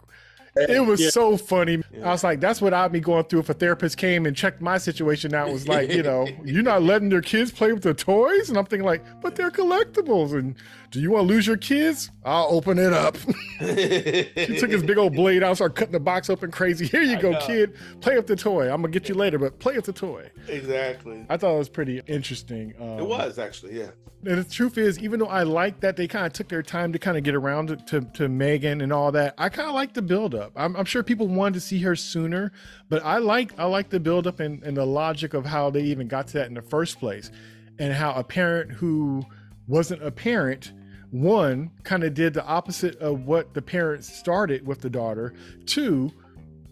it 0.69 0.85
was 0.85 0.99
Yeah. 1.01 1.09
so 1.09 1.37
funny. 1.37 1.81
I 2.03 2.09
was 2.09 2.23
like, 2.23 2.39
that's 2.39 2.61
what 2.61 2.73
I'd 2.73 2.91
be 2.91 2.99
going 2.99 3.25
through 3.25 3.39
if 3.39 3.49
a 3.49 3.53
therapist 3.53 3.97
came 3.97 4.25
and 4.25 4.35
checked 4.35 4.61
my 4.61 4.77
situation 4.77 5.33
out. 5.33 5.51
Was 5.51 5.67
like, 5.67 5.91
you 5.91 6.03
know, 6.03 6.27
you're 6.45 6.63
not 6.63 6.83
letting 6.83 7.11
your 7.11 7.21
kids 7.21 7.51
play 7.51 7.71
with 7.73 7.83
the 7.83 7.93
toys, 7.93 8.49
and 8.49 8.57
I'm 8.57 8.65
thinking 8.65 8.85
like, 8.85 9.03
but 9.21 9.35
they're 9.35 9.51
collectibles, 9.51 10.33
and 10.37 10.55
do 10.91 10.99
you 11.01 11.11
want 11.11 11.27
to 11.27 11.33
lose 11.33 11.45
your 11.47 11.57
kids? 11.57 12.11
I'll 12.23 12.47
open 12.49 12.77
it 12.79 12.93
up. 12.93 13.17
he 13.59 14.57
took 14.57 14.69
his 14.71 14.83
big 14.83 14.97
old 14.97 15.13
blade 15.13 15.43
out, 15.43 15.55
started 15.57 15.75
cutting 15.75 15.91
the 15.91 15.99
box 15.99 16.29
open 16.29 16.51
crazy. 16.51 16.85
Here 16.87 17.01
you 17.01 17.19
go, 17.19 17.37
kid. 17.41 17.73
Play 18.01 18.15
with 18.17 18.27
the 18.27 18.35
toy. 18.35 18.65
I'm 18.71 18.81
gonna 18.81 18.89
get 18.89 19.09
you 19.09 19.15
later, 19.15 19.37
but 19.39 19.59
play 19.59 19.75
with 19.75 19.85
the 19.85 19.93
toy. 19.93 20.29
exactly. 20.47 21.25
I 21.29 21.37
thought 21.37 21.55
it 21.55 21.57
was 21.57 21.69
pretty 21.69 22.01
interesting. 22.07 22.73
Um, 22.79 22.99
It 22.99 23.07
was 23.07 23.37
actually, 23.39 23.77
yeah. 23.79 23.89
and 24.25 24.37
the 24.39 24.43
truth 24.43 24.77
is, 24.77 24.99
even 24.99 25.19
though 25.19 25.27
I 25.27 25.43
like 25.43 25.79
that 25.81 25.95
they 25.97 26.07
kind 26.07 26.25
of 26.25 26.33
took 26.33 26.47
their 26.49 26.63
time 26.63 26.93
to 26.93 26.99
kind 26.99 27.17
of 27.17 27.23
get 27.23 27.35
around 27.35 27.67
to, 27.67 27.75
to, 27.77 28.01
to 28.13 28.29
Megan 28.29 28.81
and 28.81 28.93
all 28.93 29.11
that, 29.11 29.33
I 29.37 29.49
kind 29.49 29.67
of 29.67 29.75
like 29.75 29.93
the 29.93 30.01
build 30.01 30.35
up. 30.35 30.46
I'm, 30.55 30.75
I'm 30.75 30.85
sure 30.85 31.03
people 31.03 31.27
wanted 31.27 31.55
to 31.55 31.61
see 31.61 31.79
her 31.79 31.95
sooner, 31.95 32.51
but 32.89 33.03
I 33.05 33.17
like 33.17 33.57
I 33.59 33.65
like 33.65 33.89
the 33.89 33.99
build 33.99 34.27
up 34.27 34.39
and, 34.39 34.63
and 34.63 34.77
the 34.77 34.85
logic 34.85 35.33
of 35.33 35.45
how 35.45 35.69
they 35.69 35.81
even 35.81 36.07
got 36.07 36.27
to 36.27 36.33
that 36.33 36.47
in 36.47 36.53
the 36.53 36.61
first 36.61 36.99
place, 36.99 37.31
and 37.79 37.93
how 37.93 38.13
a 38.13 38.23
parent 38.23 38.71
who 38.71 39.23
wasn't 39.67 40.03
a 40.03 40.11
parent 40.11 40.73
one 41.11 41.71
kind 41.83 42.03
of 42.03 42.13
did 42.13 42.33
the 42.33 42.45
opposite 42.45 42.97
of 42.97 43.25
what 43.25 43.53
the 43.53 43.61
parents 43.61 44.13
started 44.13 44.65
with 44.65 44.81
the 44.81 44.89
daughter. 44.89 45.33
Two 45.65 46.11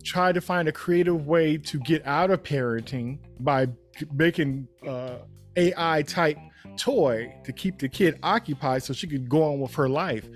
tried 0.04 0.36
to 0.36 0.42
find 0.42 0.68
a 0.68 0.72
creative 0.72 1.26
way 1.26 1.58
to 1.58 1.80
get 1.80 2.06
out 2.06 2.30
of 2.30 2.44
parenting 2.44 3.18
by 3.40 3.68
making 4.14 4.68
uh, 4.88 5.18
ai 5.56 6.02
type 6.04 6.38
toy 6.78 7.34
to 7.44 7.54
keep 7.54 7.80
the 7.80 7.88
kid 7.88 8.20
occupied 8.22 8.84
so 8.84 8.94
she 8.94 9.08
could 9.08 9.30
go 9.30 9.44
on 9.44 9.60
with 9.60 9.74
her 9.74 9.90
life. 9.90 10.28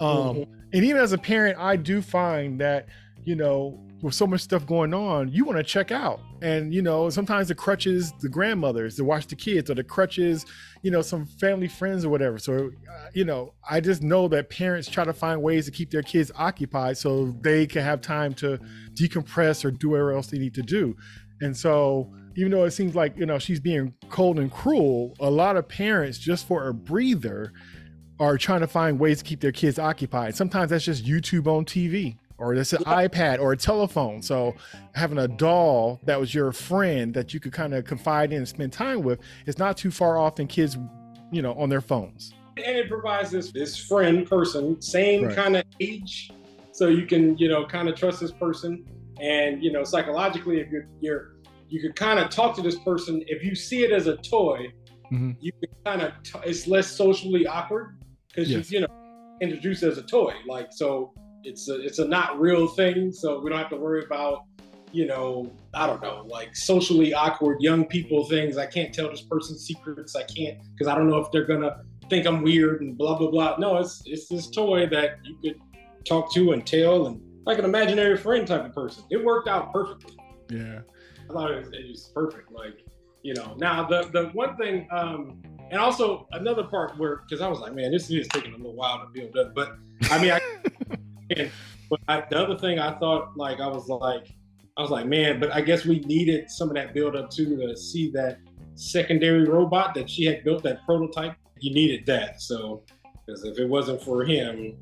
Um, 0.00 0.46
and 0.72 0.84
even 0.84 1.00
as 1.00 1.12
a 1.12 1.18
parent 1.18 1.58
i 1.58 1.76
do 1.76 2.00
find 2.02 2.60
that 2.60 2.86
you 3.24 3.36
know 3.36 3.78
with 4.02 4.14
so 4.14 4.26
much 4.26 4.40
stuff 4.40 4.66
going 4.66 4.94
on 4.94 5.28
you 5.28 5.44
want 5.44 5.58
to 5.58 5.64
check 5.64 5.90
out. 5.90 6.20
And 6.40 6.72
you 6.72 6.82
know 6.82 7.10
sometimes 7.10 7.48
the 7.48 7.54
crutches 7.54 8.12
the 8.20 8.28
grandmothers 8.28 8.96
to 8.96 9.04
watch 9.04 9.26
the 9.26 9.34
kids 9.34 9.70
or 9.70 9.74
the 9.74 9.84
crutches 9.84 10.46
you 10.82 10.90
know 10.90 11.02
some 11.02 11.26
family 11.26 11.68
friends 11.68 12.04
or 12.04 12.10
whatever. 12.10 12.38
So 12.38 12.70
uh, 12.90 13.08
you 13.12 13.24
know 13.24 13.54
i 13.68 13.80
just 13.80 14.02
know 14.02 14.28
that 14.28 14.50
parents 14.50 14.88
try 14.88 15.04
to 15.04 15.12
find 15.12 15.42
ways 15.42 15.64
to 15.66 15.72
keep 15.72 15.90
their 15.90 16.02
kids 16.02 16.30
occupied 16.36 16.96
so 16.96 17.34
they 17.40 17.66
can 17.66 17.82
have 17.82 18.00
time 18.00 18.34
to 18.34 18.58
decompress 18.94 19.64
or 19.64 19.70
do 19.70 19.90
whatever 19.90 20.12
else 20.12 20.28
they 20.28 20.38
need 20.38 20.54
to 20.54 20.62
do. 20.62 20.96
And 21.40 21.56
so 21.56 22.12
even 22.36 22.52
though 22.52 22.64
it 22.64 22.70
seems 22.70 22.94
like 22.94 23.16
you 23.16 23.26
know 23.26 23.38
she's 23.38 23.60
being 23.60 23.92
cold 24.10 24.38
and 24.38 24.52
cruel 24.52 25.14
a 25.18 25.30
lot 25.30 25.56
of 25.56 25.68
parents 25.68 26.18
just 26.18 26.46
for 26.46 26.68
a 26.68 26.74
breather 26.74 27.52
are 28.20 28.36
trying 28.38 28.60
to 28.60 28.66
find 28.66 28.98
ways 28.98 29.18
to 29.18 29.24
keep 29.24 29.40
their 29.40 29.52
kids 29.52 29.78
occupied 29.78 30.34
sometimes 30.34 30.70
that's 30.70 30.84
just 30.84 31.04
youtube 31.04 31.46
on 31.46 31.64
tv 31.64 32.16
or 32.38 32.54
that's 32.54 32.72
an 32.72 32.82
ipad 32.84 33.38
or 33.40 33.52
a 33.52 33.56
telephone 33.56 34.20
so 34.22 34.54
having 34.94 35.18
a 35.18 35.28
doll 35.28 36.00
that 36.04 36.18
was 36.18 36.34
your 36.34 36.52
friend 36.52 37.14
that 37.14 37.32
you 37.34 37.40
could 37.40 37.52
kind 37.52 37.74
of 37.74 37.84
confide 37.84 38.32
in 38.32 38.38
and 38.38 38.48
spend 38.48 38.72
time 38.72 39.02
with 39.02 39.20
is 39.46 39.58
not 39.58 39.76
too 39.76 39.90
far 39.90 40.18
off 40.18 40.36
than 40.36 40.46
kids 40.46 40.76
you 41.30 41.42
know 41.42 41.52
on 41.54 41.68
their 41.68 41.80
phones 41.80 42.32
and 42.56 42.76
it 42.76 42.88
provides 42.88 43.30
this 43.30 43.52
this 43.52 43.76
friend 43.76 44.26
person, 44.28 44.82
same 44.82 45.26
Right. 45.26 45.36
kind 45.36 45.56
of 45.56 45.62
age, 45.78 46.32
so 46.72 46.88
you 46.88 47.06
can 47.06 47.38
you 47.38 47.46
know 47.48 47.64
kind 47.64 47.88
of 47.88 47.94
trust 47.94 48.18
this 48.18 48.32
person, 48.32 48.84
and 49.20 49.62
you 49.62 49.70
know 49.70 49.84
psychologically, 49.84 50.58
if 50.58 50.68
you're 50.68 50.88
you're 51.00 51.36
you 51.68 51.80
could 51.80 51.94
kind 51.94 52.18
of 52.18 52.30
talk 52.30 52.56
to 52.56 52.62
this 52.62 52.76
person 52.80 53.22
if 53.28 53.44
you 53.44 53.54
see 53.54 53.84
it 53.84 53.92
as 53.92 54.08
a 54.08 54.16
toy. 54.16 54.72
Mhm. 55.12 55.36
You 55.40 55.52
can 55.52 55.70
kind 55.84 56.02
of 56.02 56.12
t- 56.24 56.40
it's 56.44 56.66
less 56.66 56.88
socially 56.90 57.46
awkward 57.46 57.97
because 58.38 58.50
Yes. 58.50 58.70
you 58.70 58.80
you 58.80 58.86
know 58.86 59.36
introduced 59.40 59.82
as 59.82 59.98
a 59.98 60.02
toy, 60.02 60.32
like 60.46 60.68
so 60.72 61.12
it's 61.44 61.68
a 61.68 61.80
it's 61.80 61.98
a 61.98 62.06
not 62.06 62.38
real 62.40 62.66
thing, 62.68 63.12
so 63.12 63.40
we 63.40 63.50
don't 63.50 63.58
have 63.58 63.70
to 63.70 63.76
worry 63.76 64.04
about 64.04 64.44
you 64.90 65.06
know, 65.06 65.52
I 65.74 65.86
don't 65.86 66.00
know, 66.00 66.24
like 66.30 66.56
socially 66.56 67.12
awkward 67.12 67.60
young 67.60 67.84
people 67.84 68.24
things. 68.24 68.56
I 68.56 68.64
can't 68.64 68.90
tell 68.94 69.10
this 69.10 69.20
person's 69.20 69.66
secrets. 69.66 70.16
I 70.16 70.22
can't 70.22 70.58
because 70.72 70.86
I 70.88 70.94
don't 70.94 71.10
know 71.10 71.18
if 71.18 71.30
they're 71.30 71.44
gonna 71.44 71.82
think 72.08 72.26
I'm 72.26 72.42
weird 72.42 72.80
and 72.80 72.96
blah 72.96 73.18
blah 73.18 73.30
blah. 73.30 73.56
No, 73.58 73.76
it's 73.76 74.02
it's 74.06 74.28
this 74.28 74.48
toy 74.48 74.86
that 74.86 75.18
you 75.24 75.36
could 75.42 75.60
talk 76.06 76.32
to 76.34 76.52
and 76.52 76.66
tell 76.66 77.06
and 77.06 77.20
like 77.44 77.58
an 77.58 77.66
imaginary 77.66 78.16
friend 78.16 78.46
type 78.46 78.64
of 78.64 78.72
person. 78.74 79.04
It 79.10 79.22
worked 79.22 79.48
out 79.48 79.72
perfectly. 79.72 80.16
Yeah. 80.50 80.80
I 81.28 81.32
thought 81.34 81.50
it 81.50 81.58
was, 81.58 81.72
it 81.74 81.90
was 81.90 82.10
perfect. 82.14 82.50
Like, 82.50 82.82
you 83.22 83.34
know, 83.34 83.54
now 83.58 83.86
the 83.86 84.08
the 84.10 84.28
one 84.32 84.56
thing, 84.56 84.88
um, 84.90 85.42
and 85.70 85.80
also 85.80 86.26
another 86.32 86.64
part 86.64 86.98
where 86.98 87.22
because 87.28 87.40
I 87.40 87.48
was 87.48 87.60
like, 87.60 87.74
man, 87.74 87.92
this 87.92 88.10
is 88.10 88.26
taking 88.28 88.54
a 88.54 88.56
little 88.56 88.74
while 88.74 89.00
to 89.00 89.06
build 89.12 89.36
up. 89.36 89.54
But 89.54 89.76
I 90.10 90.20
mean, 90.20 90.32
I, 90.32 90.40
and, 91.36 91.50
but 91.90 92.00
I, 92.08 92.24
the 92.28 92.38
other 92.38 92.58
thing 92.58 92.78
I 92.78 92.98
thought, 92.98 93.36
like, 93.36 93.60
I 93.60 93.66
was 93.66 93.88
like, 93.88 94.28
I 94.76 94.82
was 94.82 94.90
like, 94.90 95.06
man, 95.06 95.40
but 95.40 95.52
I 95.52 95.60
guess 95.60 95.84
we 95.84 96.00
needed 96.00 96.50
some 96.50 96.68
of 96.68 96.74
that 96.76 96.94
build 96.94 97.16
up 97.16 97.30
too 97.30 97.56
to 97.56 97.76
see 97.76 98.10
that 98.12 98.38
secondary 98.76 99.44
robot 99.44 99.94
that 99.94 100.08
she 100.08 100.24
had 100.24 100.44
built, 100.44 100.62
that 100.62 100.84
prototype. 100.84 101.34
You 101.60 101.74
needed 101.74 102.06
that. 102.06 102.40
So, 102.40 102.84
because 103.26 103.44
if 103.44 103.58
it 103.58 103.68
wasn't 103.68 104.02
for 104.02 104.24
him, 104.24 104.76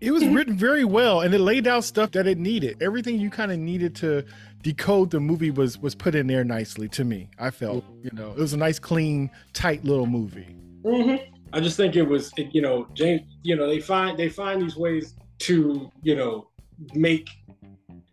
It 0.00 0.10
was 0.10 0.22
mm-hmm. 0.22 0.34
written 0.34 0.56
very 0.56 0.84
well 0.84 1.20
and 1.20 1.34
it 1.34 1.38
laid 1.38 1.66
out 1.66 1.84
stuff 1.84 2.12
that 2.12 2.26
it 2.26 2.38
needed. 2.38 2.82
Everything 2.82 3.20
you 3.20 3.30
kind 3.30 3.52
of 3.52 3.58
needed 3.58 3.94
to 3.96 4.24
decode 4.66 5.12
the 5.12 5.20
movie 5.20 5.52
was 5.52 5.78
was 5.78 5.94
put 5.94 6.16
in 6.16 6.26
there 6.26 6.42
nicely 6.42 6.88
to 6.88 7.04
me. 7.04 7.30
I 7.38 7.50
felt, 7.50 7.84
you 8.02 8.10
know, 8.12 8.32
it 8.32 8.38
was 8.38 8.52
a 8.52 8.56
nice, 8.56 8.80
clean, 8.80 9.30
tight 9.52 9.84
little 9.84 10.06
movie. 10.06 10.56
hmm 10.84 11.14
I 11.52 11.60
just 11.60 11.76
think 11.76 11.94
it 11.94 12.02
was, 12.02 12.32
it, 12.36 12.52
you 12.52 12.62
know, 12.62 12.88
James. 12.92 13.22
You 13.44 13.54
know, 13.54 13.68
they 13.68 13.78
find 13.78 14.18
they 14.18 14.28
find 14.28 14.60
these 14.60 14.76
ways 14.76 15.14
to, 15.38 15.88
you 16.02 16.16
know, 16.16 16.48
make 16.94 17.28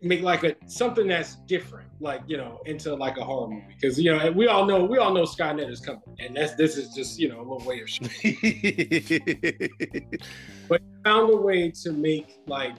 make 0.00 0.22
like 0.22 0.44
a 0.44 0.54
something 0.66 1.08
that's 1.08 1.34
different, 1.46 1.88
like 1.98 2.22
you 2.28 2.36
know, 2.36 2.60
into 2.66 2.94
like 2.94 3.16
a 3.16 3.24
horror 3.24 3.48
movie. 3.48 3.74
Because 3.74 4.00
you 4.00 4.16
know, 4.16 4.30
we 4.30 4.46
all 4.46 4.64
know 4.64 4.84
we 4.84 4.98
all 4.98 5.12
know 5.12 5.24
Skynet 5.24 5.68
is 5.68 5.80
coming, 5.80 6.02
and 6.20 6.36
that's 6.36 6.54
this 6.54 6.76
is 6.76 6.94
just 6.94 7.18
you 7.18 7.28
know 7.28 7.40
a 7.40 7.46
little 7.46 7.66
way 7.66 7.80
of 7.80 7.88
but 10.68 10.80
found 11.02 11.32
a 11.32 11.36
way 11.36 11.72
to 11.82 11.90
make 11.90 12.38
like 12.46 12.76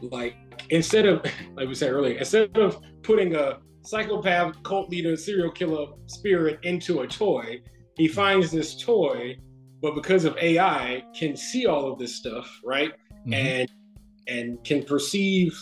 like 0.00 0.36
instead 0.70 1.06
of 1.06 1.24
like 1.54 1.68
we 1.68 1.74
said 1.74 1.92
earlier, 1.92 2.18
instead 2.18 2.56
of 2.56 2.80
putting 3.02 3.34
a 3.34 3.58
psychopath, 3.82 4.62
cult 4.62 4.90
leader, 4.90 5.16
serial 5.16 5.50
killer 5.50 5.86
spirit 6.06 6.58
into 6.62 7.00
a 7.00 7.06
toy, 7.06 7.60
he 7.96 8.08
finds 8.08 8.50
this 8.50 8.80
toy, 8.80 9.36
but 9.80 9.94
because 9.94 10.24
of 10.24 10.36
AI, 10.38 11.02
can 11.14 11.36
see 11.36 11.66
all 11.66 11.90
of 11.90 11.98
this 11.98 12.14
stuff, 12.14 12.60
right? 12.64 12.92
Mhm. 13.26 13.34
And 13.34 13.70
and 14.28 14.62
can 14.62 14.82
perceive 14.82 15.58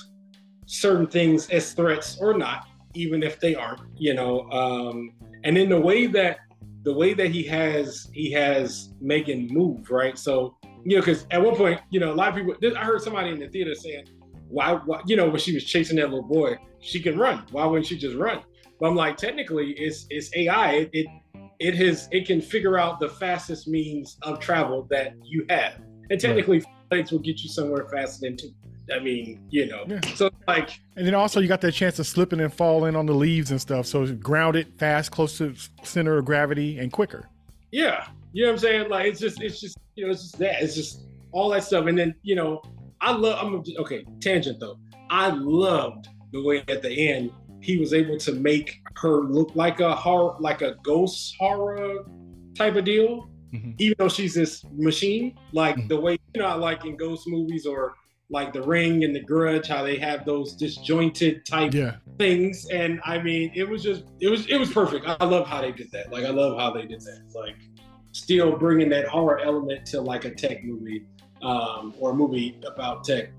certain 0.66 1.06
things 1.06 1.48
as 1.50 1.72
threats 1.72 2.18
or 2.20 2.36
not, 2.36 2.66
even 2.94 3.22
if 3.22 3.38
they 3.38 3.54
aren't, 3.54 3.80
you 3.96 4.14
know. 4.14 4.50
Um, 4.50 5.12
and 5.44 5.56
in 5.56 5.68
the 5.68 5.80
way 5.80 6.06
that 6.08 6.38
the 6.82 6.92
way 6.92 7.14
that 7.14 7.30
he 7.30 7.42
has 7.44 8.08
he 8.12 8.30
has 8.32 8.92
Megan 9.00 9.48
move, 9.50 9.90
right? 9.90 10.18
So 10.18 10.56
you 10.84 10.96
know, 10.96 11.02
because 11.02 11.26
at 11.32 11.42
one 11.42 11.56
point, 11.56 11.80
you 11.90 11.98
know, 11.98 12.12
a 12.12 12.14
lot 12.14 12.28
of 12.28 12.34
people. 12.36 12.54
I 12.76 12.84
heard 12.84 13.02
somebody 13.02 13.30
in 13.30 13.40
the 13.40 13.48
theater 13.48 13.74
saying, 13.74 14.06
"Why, 14.48 14.72
why?" 14.74 15.02
You 15.06 15.16
know, 15.16 15.28
when 15.28 15.38
she 15.38 15.52
was 15.54 15.64
chasing 15.64 15.96
that 15.96 16.10
little 16.10 16.22
boy, 16.22 16.56
she 16.80 17.00
can 17.00 17.18
run. 17.18 17.44
Why 17.50 17.64
wouldn't 17.66 17.86
she 17.86 17.98
just 17.98 18.16
run? 18.16 18.40
But 18.78 18.88
I'm 18.88 18.96
like, 18.96 19.16
technically, 19.16 19.72
it's 19.72 20.06
it's 20.10 20.30
AI. 20.36 20.72
It 20.72 20.90
it, 20.92 21.06
it 21.58 21.74
has 21.76 22.08
it 22.12 22.26
can 22.26 22.40
figure 22.40 22.78
out 22.78 23.00
the 23.00 23.08
fastest 23.08 23.66
means 23.68 24.18
of 24.22 24.38
travel 24.40 24.86
that 24.90 25.14
you 25.24 25.46
have, 25.48 25.74
and 26.10 26.20
technically, 26.20 26.62
flights 26.90 27.10
will 27.12 27.18
get 27.20 27.42
you 27.42 27.48
somewhere 27.48 27.86
faster 27.90 28.26
than 28.26 28.36
two. 28.36 28.50
I 28.94 29.00
mean, 29.00 29.40
you 29.50 29.66
know, 29.66 29.84
Yeah. 29.88 30.00
so 30.14 30.30
like, 30.46 30.78
And 30.96 31.04
then 31.04 31.14
also 31.14 31.40
you 31.40 31.48
got 31.48 31.60
that 31.62 31.72
chance 31.72 31.98
of 31.98 32.06
slipping 32.06 32.38
and 32.38 32.54
falling 32.54 32.94
on 32.94 33.04
the 33.06 33.14
leaves 33.14 33.50
and 33.50 33.60
stuff. 33.60 33.84
So 33.86 34.06
grounded, 34.14 34.72
fast, 34.78 35.10
close 35.10 35.38
to 35.38 35.54
center 35.82 36.18
of 36.18 36.24
gravity, 36.24 36.78
and 36.78 36.92
quicker. 36.92 37.28
Yeah, 37.72 38.06
you 38.32 38.42
know 38.44 38.50
what 38.50 38.52
I'm 38.52 38.58
saying? 38.60 38.88
Like 38.88 39.06
it's 39.06 39.18
just 39.18 39.42
it's 39.42 39.60
just 39.60 39.76
you 39.96 40.04
know 40.04 40.12
it's 40.12 40.22
just 40.22 40.38
that 40.38 40.62
it's 40.62 40.76
just 40.76 41.00
all 41.32 41.48
that 41.50 41.64
stuff. 41.64 41.86
And 41.86 41.98
then 41.98 42.14
you 42.22 42.36
know 42.36 42.62
I 43.06 43.12
love 43.12 43.38
I'm 43.40 43.62
okay 43.82 44.04
tangent 44.20 44.58
though. 44.58 44.78
I 45.10 45.28
loved 45.28 46.08
the 46.32 46.42
way 46.42 46.64
at 46.68 46.82
the 46.82 47.08
end 47.08 47.30
he 47.62 47.78
was 47.78 47.94
able 47.94 48.16
to 48.18 48.32
make 48.32 48.80
her 48.96 49.22
look 49.22 49.50
like 49.54 49.78
a 49.80 49.94
horror 49.94 50.34
like 50.40 50.60
a 50.62 50.74
ghost 50.82 51.34
horror 51.38 52.04
type 52.56 52.74
of 52.74 52.84
deal, 52.84 53.30
Mhm. 53.54 53.74
even 53.78 53.94
though 53.98 54.08
she's 54.08 54.34
this 54.34 54.64
machine. 54.76 55.34
Like 55.52 55.76
Mhm. 55.76 55.88
the 55.88 56.00
way 56.00 56.18
you 56.34 56.42
know 56.42 56.56
like 56.58 56.84
in 56.84 56.96
ghost 56.96 57.28
movies 57.28 57.64
or 57.64 57.94
like 58.28 58.52
The 58.52 58.62
Ring 58.62 59.04
and 59.04 59.14
The 59.14 59.20
Grudge, 59.22 59.68
how 59.68 59.84
they 59.84 59.98
have 59.98 60.26
those 60.26 60.54
disjointed 60.56 61.46
type 61.46 61.72
Yeah. 61.72 61.96
things 62.18 62.66
and 62.72 62.98
i 63.04 63.22
mean 63.22 63.52
it 63.54 63.68
was 63.68 63.82
just 63.84 64.02
it 64.20 64.28
was 64.28 64.46
it 64.46 64.56
was 64.58 64.70
perfect 64.72 65.04
i 65.06 65.24
love 65.24 65.46
how 65.46 65.60
they 65.60 65.70
did 65.70 65.90
that 65.92 66.10
like 66.10 66.24
i 66.24 66.30
love 66.30 66.58
how 66.58 66.70
they 66.72 66.86
did 66.86 67.00
that 67.02 67.20
like 67.34 67.56
still 68.12 68.56
bringing 68.56 68.88
that 68.88 69.06
horror 69.06 69.38
element 69.40 69.84
to 69.84 70.00
like 70.00 70.24
a 70.24 70.30
tech 70.30 70.64
movie 70.64 71.04
um 71.42 71.94
or 71.98 72.10
a 72.10 72.14
movie 72.14 72.58
about 72.66 73.04
tech 73.04 73.30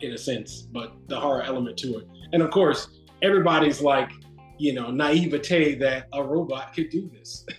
in 0.00 0.12
a 0.12 0.18
sense 0.18 0.62
but 0.72 0.94
the 1.08 1.18
horror 1.18 1.42
element 1.42 1.76
to 1.76 1.98
it 1.98 2.06
and 2.32 2.42
of 2.42 2.50
course 2.50 2.88
everybody's 3.22 3.80
like 3.80 4.10
you 4.58 4.72
know 4.72 4.90
naivete 4.90 5.74
that 5.76 6.06
a 6.12 6.22
robot 6.22 6.72
could 6.74 6.90
do 6.90 7.08
this 7.12 7.44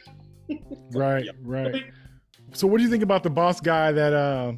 Right. 0.91 1.25
Yeah. 1.25 1.31
Right. 1.41 1.85
So 2.51 2.67
what 2.67 2.77
do 2.77 2.83
you 2.83 2.89
think 2.89 3.01
about 3.01 3.23
the 3.23 3.29
boss 3.29 3.59
guy 3.59 3.91
that 3.93 4.13
uh 4.13 4.53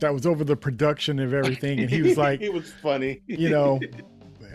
that 0.00 0.12
was 0.12 0.26
over 0.26 0.44
the 0.44 0.54
production 0.56 1.18
of 1.18 1.32
everything? 1.32 1.80
And 1.80 1.90
he 1.90 2.02
was 2.02 2.16
like, 2.18 2.40
it 2.42 2.52
was 2.52 2.70
funny. 2.82 3.22
you 3.26 3.48
know, 3.48 3.80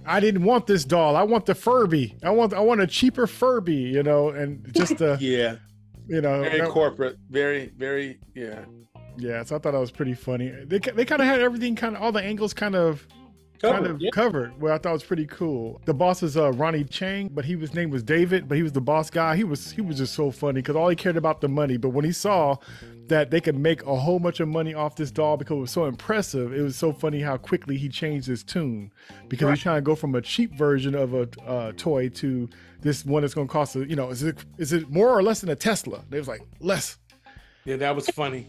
I 0.05 0.19
didn't 0.19 0.43
want 0.43 0.67
this 0.67 0.85
doll. 0.85 1.15
I 1.15 1.23
want 1.23 1.45
the 1.47 1.55
Furby. 1.55 2.15
I 2.23 2.29
want 2.29 2.53
I 2.53 2.59
want 2.59 2.79
a 2.79 2.87
cheaper 2.87 3.27
Furby, 3.27 3.75
you 3.75 4.03
know, 4.03 4.29
and 4.29 4.65
just 4.73 5.01
uh 5.01 5.17
yeah, 5.19 5.55
you 6.07 6.21
know 6.21 6.43
very 6.43 6.59
that- 6.59 6.69
corporate, 6.69 7.17
very, 7.29 7.73
very, 7.75 8.19
yeah. 8.35 8.63
Yeah, 9.17 9.43
so 9.43 9.55
I 9.55 9.59
thought 9.59 9.71
that 9.73 9.79
was 9.79 9.91
pretty 9.91 10.13
funny. 10.13 10.49
They 10.49 10.79
they 10.79 11.05
kind 11.05 11.21
of 11.21 11.27
had 11.27 11.41
everything 11.41 11.75
kind 11.75 11.95
of 11.95 12.01
all 12.01 12.11
the 12.11 12.23
angles 12.23 12.53
kind 12.53 12.75
of 12.75 13.05
kind 13.61 13.85
of 13.85 14.01
yeah. 14.01 14.09
covered. 14.11 14.59
Well, 14.59 14.73
I 14.73 14.77
thought 14.77 14.89
it 14.89 14.93
was 14.93 15.03
pretty 15.03 15.27
cool. 15.27 15.81
The 15.85 15.93
boss 15.93 16.23
is 16.23 16.35
uh, 16.35 16.51
Ronny 16.53 16.83
Chieng, 16.83 17.33
but 17.33 17.45
he 17.45 17.55
his 17.55 17.73
name 17.73 17.89
was 17.89 18.03
David, 18.03 18.47
but 18.47 18.55
he 18.57 18.63
was 18.63 18.71
the 18.71 18.81
boss 18.81 19.09
guy. 19.09 19.35
He 19.35 19.43
was 19.43 19.71
he 19.71 19.81
was 19.81 19.97
just 19.97 20.13
so 20.13 20.31
funny 20.31 20.61
because 20.61 20.75
all 20.75 20.89
he 20.89 20.95
cared 20.95 21.17
about 21.17 21.41
the 21.41 21.47
money. 21.47 21.77
But 21.77 21.89
when 21.89 22.05
he 22.05 22.11
saw 22.11 22.57
that 23.07 23.29
they 23.29 23.41
could 23.41 23.57
make 23.57 23.83
a 23.83 23.95
whole 23.95 24.19
bunch 24.19 24.39
of 24.39 24.47
money 24.47 24.73
off 24.73 24.95
this 24.95 25.11
doll 25.11 25.35
because 25.37 25.57
it 25.57 25.61
was 25.61 25.71
so 25.71 25.85
impressive, 25.85 26.53
it 26.53 26.61
was 26.61 26.77
so 26.77 26.93
funny 26.93 27.21
how 27.21 27.37
quickly 27.37 27.77
he 27.77 27.89
changed 27.89 28.25
his 28.25 28.43
tune 28.43 28.91
because 29.27 29.45
Right. 29.45 29.53
he's 29.55 29.63
trying 29.63 29.77
to 29.77 29.81
go 29.81 29.95
from 29.95 30.15
a 30.15 30.21
cheap 30.21 30.55
version 30.55 30.95
of 30.95 31.13
a 31.13 31.27
uh, 31.45 31.71
toy 31.73 32.07
to 32.09 32.47
this 32.81 33.05
one 33.05 33.21
that's 33.21 33.33
going 33.33 33.47
to 33.47 33.51
cost, 33.51 33.75
you 33.75 33.95
know, 33.95 34.09
is 34.09 34.23
it 34.23 34.37
is 34.57 34.73
it 34.73 34.89
more 34.89 35.09
or 35.09 35.21
less 35.21 35.41
than 35.41 35.49
a 35.49 35.55
Tesla? 35.55 36.03
They 36.09 36.17
was 36.17 36.27
like 36.27 36.41
less. 36.59 36.97
Yeah, 37.65 37.75
that 37.77 37.95
was 37.95 38.07
funny. 38.09 38.47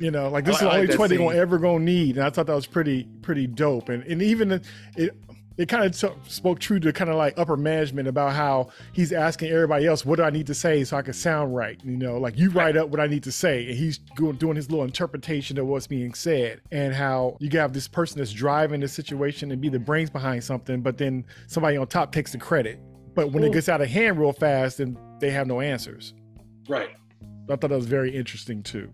You 0.00 0.10
know, 0.10 0.30
like 0.30 0.46
this 0.46 0.56
is 0.56 0.60
the 0.62 0.72
only 0.72 0.86
that 0.86 0.96
toy 0.96 1.08
they're 1.08 1.18
gonna 1.18 1.36
ever 1.36 1.58
gonna 1.58 1.84
need, 1.84 2.16
and 2.16 2.24
I 2.24 2.30
thought 2.30 2.46
that 2.46 2.54
was 2.54 2.66
pretty 2.66 3.04
pretty 3.20 3.46
dope. 3.46 3.90
And 3.90 4.02
and 4.04 4.22
even 4.22 4.50
it 4.96 5.14
it, 5.58 5.68
kind 5.68 5.84
of 5.84 5.94
t- 5.94 6.08
spoke 6.26 6.58
true 6.58 6.80
to 6.80 6.90
kind 6.90 7.10
of 7.10 7.16
like 7.16 7.38
upper 7.38 7.54
management 7.54 8.08
about 8.08 8.32
how 8.32 8.70
he's 8.94 9.12
asking 9.12 9.50
everybody 9.50 9.86
else, 9.86 10.06
"What 10.06 10.16
do 10.16 10.22
I 10.22 10.30
need 10.30 10.46
to 10.46 10.54
say 10.54 10.84
so 10.84 10.96
I 10.96 11.02
can 11.02 11.12
sound 11.12 11.54
right?" 11.54 11.78
You 11.84 11.98
know, 11.98 12.16
like 12.16 12.38
you 12.38 12.48
write 12.48 12.78
up 12.78 12.88
what 12.88 12.98
I 12.98 13.06
need 13.06 13.24
to 13.24 13.32
say, 13.32 13.68
and 13.68 13.76
he's 13.76 13.98
go- 14.16 14.32
doing 14.32 14.56
his 14.56 14.70
little 14.70 14.86
interpretation 14.86 15.58
of 15.58 15.66
what's 15.66 15.86
being 15.86 16.14
said, 16.14 16.62
and 16.72 16.94
how 16.94 17.36
you 17.40 17.50
have 17.58 17.74
this 17.74 17.86
person 17.88 18.18
that's 18.18 18.32
driving 18.32 18.80
the 18.80 18.88
situation 18.88 19.50
and 19.50 19.60
be 19.60 19.68
the 19.68 19.78
brains 19.78 20.08
behind 20.08 20.42
something, 20.42 20.80
but 20.80 20.96
then 20.96 21.26
somebody 21.46 21.76
on 21.76 21.86
top 21.88 22.10
takes 22.10 22.32
the 22.32 22.38
credit. 22.38 22.80
But 23.14 23.32
when 23.32 23.44
it 23.44 23.52
gets 23.52 23.68
out 23.68 23.82
of 23.82 23.88
hand 23.88 24.18
real 24.18 24.32
fast, 24.32 24.78
then 24.78 24.96
they 25.18 25.30
have 25.30 25.46
no 25.46 25.60
answers. 25.60 26.14
right 26.68 26.88
I 27.50 27.56
thought 27.56 27.68
that 27.68 27.76
was 27.76 27.86
very 27.86 28.14
interesting 28.14 28.62
too. 28.62 28.90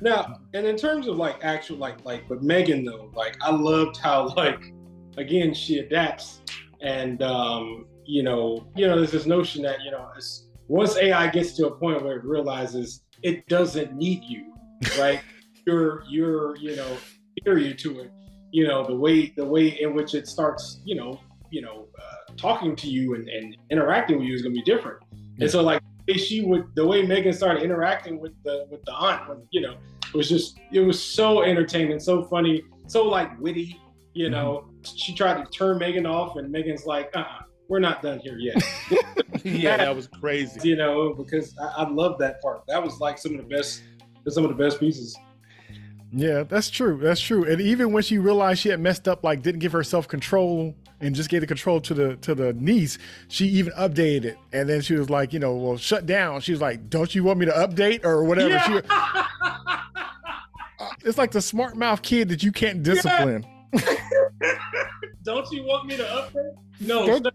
Now, 0.00 0.40
and 0.54 0.66
in 0.66 0.76
terms 0.76 1.08
of 1.08 1.16
like 1.16 1.44
actual 1.44 1.76
like 1.76 2.04
like 2.04 2.28
but 2.28 2.42
Megan 2.42 2.84
though, 2.84 3.10
like 3.14 3.36
I 3.42 3.50
loved 3.50 3.96
how 3.96 4.28
like 4.36 4.72
again 5.16 5.52
she 5.52 5.78
adapts 5.78 6.40
and 6.80 7.22
um 7.22 7.86
you 8.04 8.22
know 8.22 8.70
you 8.76 8.86
know 8.86 8.96
there's 8.96 9.10
this 9.10 9.26
notion 9.26 9.62
that 9.62 9.82
you 9.82 9.90
know 9.90 10.08
once 10.68 10.96
AI 10.96 11.28
gets 11.28 11.52
to 11.54 11.66
a 11.66 11.70
point 11.70 12.02
where 12.04 12.16
it 12.16 12.24
realizes 12.24 13.02
it 13.22 13.46
doesn't 13.48 13.94
need 13.94 14.22
you, 14.24 14.52
right? 14.98 15.20
you're 15.66 16.04
you're 16.08 16.56
you 16.56 16.76
know 16.76 16.96
superior 17.36 17.74
to 17.74 18.00
it. 18.00 18.12
You 18.52 18.66
know 18.66 18.86
the 18.86 18.96
way 18.96 19.32
the 19.36 19.44
way 19.44 19.80
in 19.80 19.94
which 19.94 20.14
it 20.14 20.26
starts 20.28 20.80
you 20.84 20.94
know 20.94 21.20
you 21.50 21.62
know 21.62 21.88
uh, 21.98 22.32
talking 22.36 22.76
to 22.76 22.88
you 22.88 23.14
and, 23.14 23.28
and 23.28 23.56
interacting 23.70 24.18
with 24.18 24.26
you 24.26 24.34
is 24.34 24.42
gonna 24.42 24.54
be 24.54 24.62
different. 24.62 25.02
And 25.40 25.50
so 25.50 25.62
like 25.62 25.80
way 26.08 26.16
she 26.16 26.40
would 26.40 26.64
the 26.74 26.86
way 26.86 27.02
Megan 27.02 27.32
started 27.32 27.62
interacting 27.62 28.18
with 28.18 28.32
the 28.44 28.66
with 28.70 28.84
the 28.84 28.92
aunt 28.92 29.28
was 29.28 29.38
you 29.50 29.60
know 29.60 29.76
it 30.06 30.14
was 30.14 30.28
just 30.28 30.58
it 30.72 30.80
was 30.80 31.02
so 31.02 31.42
entertaining 31.42 32.00
so 32.00 32.24
funny 32.24 32.62
so 32.86 33.06
like 33.06 33.38
witty 33.40 33.78
you 34.18 34.30
know, 34.30 34.64
she 34.82 35.14
tried 35.14 35.44
to 35.44 35.50
turn 35.50 35.78
Megan 35.78 36.04
off, 36.04 36.34
and 36.34 36.50
Megan's 36.50 36.84
like, 36.86 37.08
uh, 37.14 37.20
uh 37.20 37.24
we're 37.68 37.78
not 37.78 38.02
done 38.02 38.18
here 38.18 38.36
yet. 38.36 38.60
yeah, 39.44 39.76
that 39.76 39.94
was 39.94 40.08
crazy. 40.08 40.68
You 40.68 40.74
know, 40.74 41.12
because 41.12 41.56
I, 41.58 41.82
I 41.84 41.88
love 41.88 42.18
that 42.18 42.42
part. 42.42 42.62
That 42.66 42.82
was 42.82 42.98
like 42.98 43.16
some 43.18 43.34
of 43.34 43.38
the 43.38 43.54
best, 43.54 43.82
some 44.26 44.42
of 44.44 44.50
the 44.50 44.56
best 44.56 44.80
pieces. 44.80 45.16
Yeah, 46.10 46.42
that's 46.42 46.68
true. 46.68 46.98
That's 47.00 47.20
true. 47.20 47.44
And 47.44 47.60
even 47.60 47.92
when 47.92 48.02
she 48.02 48.18
realized 48.18 48.60
she 48.60 48.70
had 48.70 48.80
messed 48.80 49.06
up, 49.06 49.22
like 49.22 49.42
didn't 49.42 49.60
give 49.60 49.72
herself 49.72 50.08
control 50.08 50.74
and 51.00 51.14
just 51.14 51.28
gave 51.28 51.40
the 51.40 51.46
control 51.46 51.80
to 51.82 51.94
the 51.94 52.16
to 52.16 52.34
the 52.34 52.52
niece, 52.54 52.98
she 53.28 53.46
even 53.46 53.72
updated 53.74 54.24
it. 54.24 54.36
And 54.52 54.68
then 54.68 54.80
she 54.80 54.94
was 54.94 55.08
like, 55.10 55.32
you 55.32 55.38
know, 55.38 55.54
well, 55.54 55.76
shut 55.76 56.06
down. 56.06 56.40
She 56.40 56.52
was 56.52 56.60
like, 56.60 56.88
"Don't 56.90 57.14
you 57.14 57.24
want 57.24 57.38
me 57.38 57.46
to 57.46 57.52
update 57.52 58.04
or 58.04 58.24
whatever?" 58.24 58.50
Yeah. 58.50 58.66
She, 58.66 58.80
uh, 58.90 60.88
it's 61.04 61.18
like 61.18 61.30
the 61.30 61.40
smart 61.42 61.76
mouth 61.76 62.02
kid 62.02 62.28
that 62.28 62.42
you 62.42 62.52
can't 62.52 62.82
discipline. 62.82 63.46
Don't 65.22 65.50
you 65.50 65.64
want 65.64 65.86
me 65.86 65.96
to 65.96 66.04
update? 66.04 66.54
No. 66.80 67.06
Shut- 67.06 67.34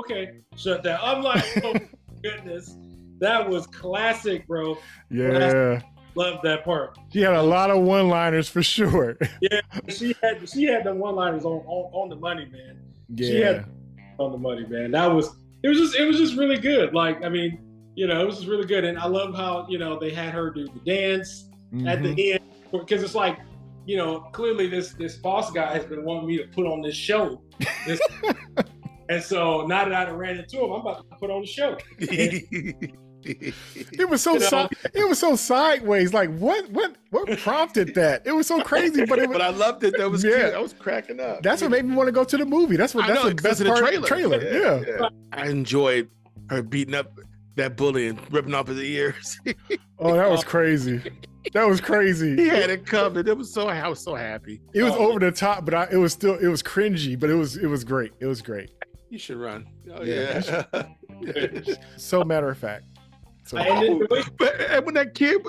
okay, 0.00 0.40
shut 0.56 0.82
down. 0.82 0.98
I'm 1.02 1.22
like, 1.22 1.44
oh 1.64 1.74
goodness, 2.22 2.76
that 3.20 3.48
was 3.48 3.66
classic, 3.66 4.46
bro. 4.46 4.76
Yeah, 5.10 5.80
Love 6.14 6.40
that 6.42 6.64
part. 6.64 6.98
she 7.12 7.20
had 7.20 7.34
a 7.34 7.42
lot 7.42 7.70
of 7.70 7.82
one-liners 7.82 8.48
for 8.48 8.62
sure. 8.62 9.16
Yeah, 9.40 9.60
she 9.88 10.16
had 10.22 10.48
she 10.48 10.64
had 10.64 10.84
the 10.84 10.94
one 10.94 11.14
liners 11.14 11.44
on, 11.44 11.58
on 11.66 11.90
on 11.92 12.08
the 12.08 12.16
money, 12.16 12.46
man. 12.46 12.80
Yeah, 13.08 13.64
On 14.18 14.32
the 14.32 14.38
money, 14.38 14.66
man. 14.66 14.90
That 14.92 15.06
was 15.06 15.34
it 15.62 15.68
was 15.68 15.78
just 15.78 15.94
it 15.96 16.04
was 16.04 16.16
just 16.18 16.36
really 16.36 16.58
good. 16.58 16.94
Like 16.94 17.24
I 17.24 17.28
mean, 17.28 17.58
you 17.94 18.06
know, 18.06 18.20
it 18.20 18.26
was 18.26 18.36
just 18.36 18.48
really 18.48 18.66
good, 18.66 18.84
and 18.84 18.98
I 18.98 19.06
love 19.06 19.34
how 19.34 19.66
you 19.68 19.78
know 19.78 19.98
they 19.98 20.10
had 20.10 20.32
her 20.34 20.50
do 20.50 20.66
the 20.66 20.80
dance 20.84 21.48
at 21.86 21.98
Mhm. 22.00 22.16
the 22.16 22.32
end 22.34 22.44
because 22.72 23.02
it's 23.02 23.14
like 23.14 23.38
you 23.86 23.96
know 23.96 24.20
clearly 24.32 24.68
this 24.68 24.92
this 24.94 25.16
boss 25.16 25.50
guy 25.50 25.72
has 25.72 25.84
been 25.86 26.04
wanting 26.04 26.26
me 26.26 26.36
to 26.38 26.44
put 26.48 26.66
on 26.66 26.80
this 26.82 26.94
show 26.94 27.42
This- 27.86 28.00
and 29.10 29.22
so 29.22 29.66
now 29.66 29.84
that 29.88 30.08
i 30.08 30.10
ran 30.10 30.36
into 30.38 30.58
him 30.62 30.70
i'm 30.72 30.80
about 30.80 30.98
to 31.10 31.16
put 31.16 31.30
on 31.30 31.40
the 31.40 31.46
show 31.46 31.76
It 33.28 34.08
was 34.08 34.22
so 34.22 34.34
You 34.34 34.40
know? 34.40 34.46
si- 34.70 34.88
it 34.94 35.08
was 35.08 35.18
so 35.18 35.36
sideways. 35.36 36.12
Like 36.14 36.30
what 36.36 36.68
what 36.70 36.96
what 37.10 37.38
prompted 37.38 37.94
that? 37.94 38.26
It 38.26 38.32
was 38.32 38.46
so 38.46 38.62
crazy, 38.62 39.04
but 39.04 39.18
it 39.18 39.28
was 39.28 39.38
but 39.38 39.42
I 39.44 39.50
loved 39.50 39.84
it. 39.84 39.94
That 39.98 40.10
was 40.10 40.24
Yeah. 40.24 40.30
cute. 40.44 40.54
I 40.54 40.60
was 40.60 40.72
cracking 40.72 41.20
up. 41.20 41.42
that's 41.42 41.62
what 41.62 41.70
made 41.70 41.84
me 41.84 41.94
want 41.94 42.08
to 42.08 42.12
go 42.12 42.24
to 42.24 42.36
the 42.36 42.46
movie. 42.46 42.76
That's 42.76 42.94
what 42.94 43.04
I 43.04 43.08
that's 43.08 43.22
know, 43.24 43.28
the 43.30 43.34
best 43.42 43.60
of 43.60 43.66
part 43.66 43.92
the 43.94 44.00
trailer. 44.06 44.40
Yeah. 44.42 45.08
I 45.32 45.48
enjoyed 45.48 46.08
her 46.50 46.62
beating 46.62 46.94
up 46.94 47.12
that 47.56 47.76
bully 47.76 48.06
and 48.08 48.20
ripping 48.32 48.54
off 48.54 48.68
his 48.68 48.80
ears. 48.80 49.38
Oh, 50.00 50.14
that 50.14 50.30
was 50.30 50.44
crazy. 50.44 51.02
That 51.54 51.66
was 51.66 51.80
crazy. 51.80 52.36
he 52.36 52.46
had 52.46 52.70
it 52.70 52.86
coming. 52.86 53.26
It 53.26 53.36
was 53.36 53.52
so 53.52 53.66
I 53.68 53.88
was 53.88 53.98
so 53.98 54.14
happy. 54.14 54.60
It 54.72 54.84
was 54.84 54.92
Oh. 54.92 55.10
over 55.10 55.18
the 55.18 55.32
top, 55.32 55.64
but 55.64 55.74
I, 55.74 55.88
it 55.90 55.96
was 55.96 56.12
still 56.12 56.36
it 56.38 56.46
was 56.46 56.62
cringy, 56.62 57.18
but 57.18 57.30
it 57.30 57.34
was 57.34 57.56
it 57.56 57.66
was 57.66 57.82
great. 57.82 58.12
It 58.20 58.26
was 58.26 58.40
great. 58.40 58.70
You 59.10 59.18
should 59.18 59.38
run. 59.38 59.66
Oh 59.92 60.04
Yeah. 60.04 60.64
yeah. 60.70 60.82
So 61.96 62.22
matter 62.22 62.48
of 62.48 62.58
fact. 62.58 62.84
So 63.48 63.56
and 63.56 63.82
then 63.82 63.98
the 64.00 64.06
way- 64.10 64.22
but 64.38 64.60
and 64.60 64.84
when 64.84 64.94
that 64.94 65.14
kid 65.14 65.40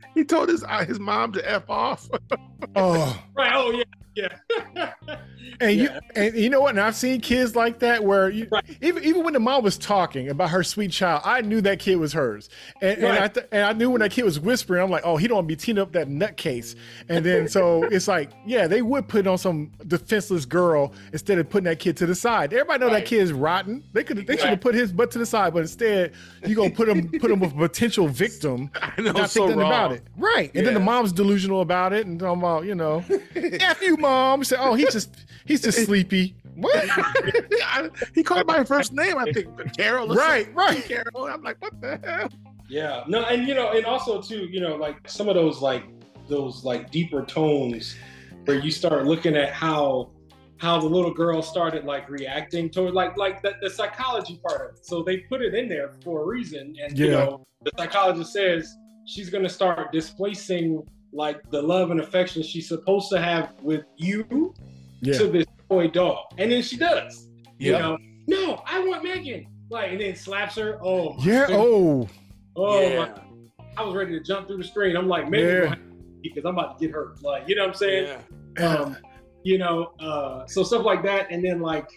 he 0.14 0.24
told 0.24 0.48
his 0.48 0.64
uh, 0.64 0.84
his 0.86 0.98
mom 0.98 1.32
to 1.32 1.50
f 1.50 1.68
off. 1.68 2.08
oh, 2.76 3.22
right 3.36 3.52
oh 3.54 3.82
yeah 4.14 4.28
yeah 4.56 5.22
and 5.60 5.76
you 5.78 5.88
and 6.16 6.34
you 6.34 6.50
know 6.50 6.60
what? 6.60 6.70
And 6.70 6.80
I've 6.80 6.94
seen 6.96 7.20
kids 7.20 7.54
like 7.56 7.78
that 7.80 8.04
where 8.04 8.28
you, 8.30 8.48
Right. 8.50 8.64
even 8.80 9.04
even 9.04 9.24
when 9.24 9.32
the 9.34 9.40
mom 9.40 9.62
was 9.62 9.78
talking 9.78 10.28
about 10.28 10.50
her 10.50 10.62
sweet 10.62 10.90
child, 10.92 11.22
I 11.24 11.40
knew 11.40 11.60
that 11.62 11.78
kid 11.78 11.96
was 11.96 12.12
hers, 12.12 12.48
and, 12.80 12.98
and 12.98 13.18
I 13.18 13.28
th- 13.28 13.46
and 13.52 13.62
I 13.64 13.72
knew 13.72 13.90
when 13.90 14.00
that 14.00 14.10
kid 14.10 14.24
was 14.24 14.38
whispering, 14.40 14.82
I'm 14.82 14.90
like, 14.90 15.02
oh, 15.04 15.16
he 15.16 15.28
don't 15.28 15.36
want 15.36 15.48
to 15.48 15.54
be 15.54 15.56
teeing 15.56 15.78
up 15.78 15.92
that 15.92 16.08
nutcase. 16.08 16.74
And 17.08 17.24
then 17.24 17.48
so 17.48 17.84
it's 17.84 18.08
like, 18.08 18.30
yeah, 18.46 18.66
they 18.66 18.82
would 18.82 19.08
put 19.08 19.26
on 19.26 19.38
some 19.38 19.70
defenseless 19.86 20.44
girl 20.44 20.92
instead 21.12 21.38
of 21.38 21.48
putting 21.48 21.64
that 21.64 21.78
kid 21.78 21.96
to 21.98 22.06
the 22.06 22.14
side. 22.14 22.52
Everybody 22.52 22.84
know 22.84 22.90
that 22.90 23.04
kid 23.06 23.20
is 23.20 23.32
rotten. 23.32 23.82
They 23.92 24.04
could 24.04 24.26
they 24.26 24.36
should 24.36 24.48
have 24.50 24.60
put 24.60 24.74
his 24.74 24.92
butt 24.92 25.10
to 25.12 25.18
the 25.18 25.26
side, 25.26 25.52
but 25.54 25.60
instead 25.60 26.12
you 26.46 26.54
gonna 26.54 26.70
put 26.70 26.88
him 26.88 27.08
put 27.20 27.30
him 27.30 27.40
with 27.40 27.52
a 27.52 27.56
potential 27.56 28.08
victim. 28.08 28.70
I 28.82 29.00
know 29.00 29.12
Not 29.12 29.30
so 29.30 29.46
think 29.46 29.56
nothing 29.56 29.58
wrong. 29.60 29.70
about 29.70 29.92
it, 29.92 30.02
right? 30.16 30.50
And 30.54 30.66
then 30.66 30.74
the 30.74 30.80
mom's 30.80 31.12
delusional 31.12 31.60
about 31.60 31.92
it, 31.92 32.06
and 32.06 32.18
talking 32.18 32.40
about 32.40 32.64
you 32.64 32.74
know, 32.74 33.04
f 33.34 33.82
you, 33.82 33.96
mom. 33.96 34.44
Say, 34.44 34.56
oh, 34.58 34.74
he's 34.74 34.92
just 34.92 35.14
he's 35.46 35.62
just 35.62 35.84
sleepy. 35.84 36.34
What? 36.54 36.84
He 38.14 38.22
called 38.22 38.46
my 38.46 38.62
first 38.64 38.92
name, 38.92 39.16
I 39.16 39.32
think, 39.32 39.48
Carol. 39.76 40.08
Right, 40.08 40.54
right. 40.54 40.84
Carol. 40.84 41.24
I'm 41.26 41.42
like, 41.42 41.60
what 41.60 41.80
the 41.80 41.98
hell? 42.04 42.28
yeah 42.72 43.04
no 43.06 43.22
and 43.24 43.46
you 43.46 43.54
know 43.54 43.70
and 43.72 43.84
also 43.84 44.20
too 44.20 44.46
you 44.50 44.58
know 44.58 44.76
like 44.76 44.96
some 45.06 45.28
of 45.28 45.34
those 45.34 45.60
like 45.60 45.84
those 46.26 46.64
like 46.64 46.90
deeper 46.90 47.22
tones 47.22 47.96
where 48.46 48.58
you 48.58 48.70
start 48.70 49.04
looking 49.04 49.36
at 49.36 49.52
how 49.52 50.10
how 50.56 50.80
the 50.80 50.86
little 50.86 51.12
girl 51.12 51.42
started 51.42 51.84
like 51.84 52.08
reacting 52.08 52.70
toward 52.70 52.94
like 52.94 53.14
like 53.18 53.42
the, 53.42 53.52
the 53.60 53.68
psychology 53.68 54.40
part 54.46 54.70
of 54.70 54.76
it 54.76 54.86
so 54.86 55.02
they 55.02 55.18
put 55.18 55.42
it 55.42 55.54
in 55.54 55.68
there 55.68 55.92
for 56.02 56.22
a 56.22 56.26
reason 56.26 56.74
and 56.82 56.98
you 56.98 57.10
know 57.10 57.44
the 57.62 57.70
psychologist 57.76 58.32
says 58.32 58.74
she's 59.04 59.28
going 59.28 59.44
to 59.44 59.50
start 59.50 59.92
displacing 59.92 60.82
like 61.12 61.42
the 61.50 61.60
love 61.60 61.90
and 61.90 62.00
affection 62.00 62.42
she's 62.42 62.66
supposed 62.66 63.10
to 63.10 63.20
have 63.20 63.52
with 63.60 63.84
you 63.98 64.54
Yeah. 65.02 65.18
to 65.18 65.26
this 65.28 65.46
toy 65.68 65.88
dog 65.88 66.18
and 66.38 66.50
then 66.52 66.62
she 66.62 66.76
does 66.76 67.28
you 67.58 67.72
know 67.72 67.98
no 68.28 68.62
i 68.66 68.78
want 68.86 69.02
megan 69.04 69.46
like 69.70 69.90
and 69.92 70.00
then 70.00 70.14
slaps 70.16 70.56
her 70.56 70.78
oh 70.82 71.16
Yeah. 71.20 71.46
goodness. 71.46 71.58
Oh. 71.58 72.08
oh 72.56 72.80
my 72.88 73.06
yeah. 73.06 73.14
I 73.76 73.82
was 73.84 73.94
ready 73.94 74.12
to 74.18 74.22
jump 74.22 74.48
through 74.48 74.58
the 74.58 74.64
screen. 74.64 74.94
I'm 74.98 75.08
like, 75.08 75.30
maybe 75.30 75.46
Yeah. 75.46 75.74
because 76.22 76.44
I'm 76.44 76.58
about 76.58 76.78
to 76.78 76.86
get 76.86 76.92
hurt. 76.94 77.22
Like, 77.22 77.48
you 77.48 77.56
know 77.56 77.62
what 77.62 77.68
I'm 77.70 77.74
saying? 77.74 78.18
yeah. 78.58 78.66
Um, 78.66 78.96
you 79.44 79.56
know, 79.56 79.92
uh, 79.98 80.46
so 80.46 80.62
stuff 80.62 80.84
like 80.84 81.02
that, 81.04 81.28
and 81.30 81.42
then 81.42 81.62
like, 81.62 81.88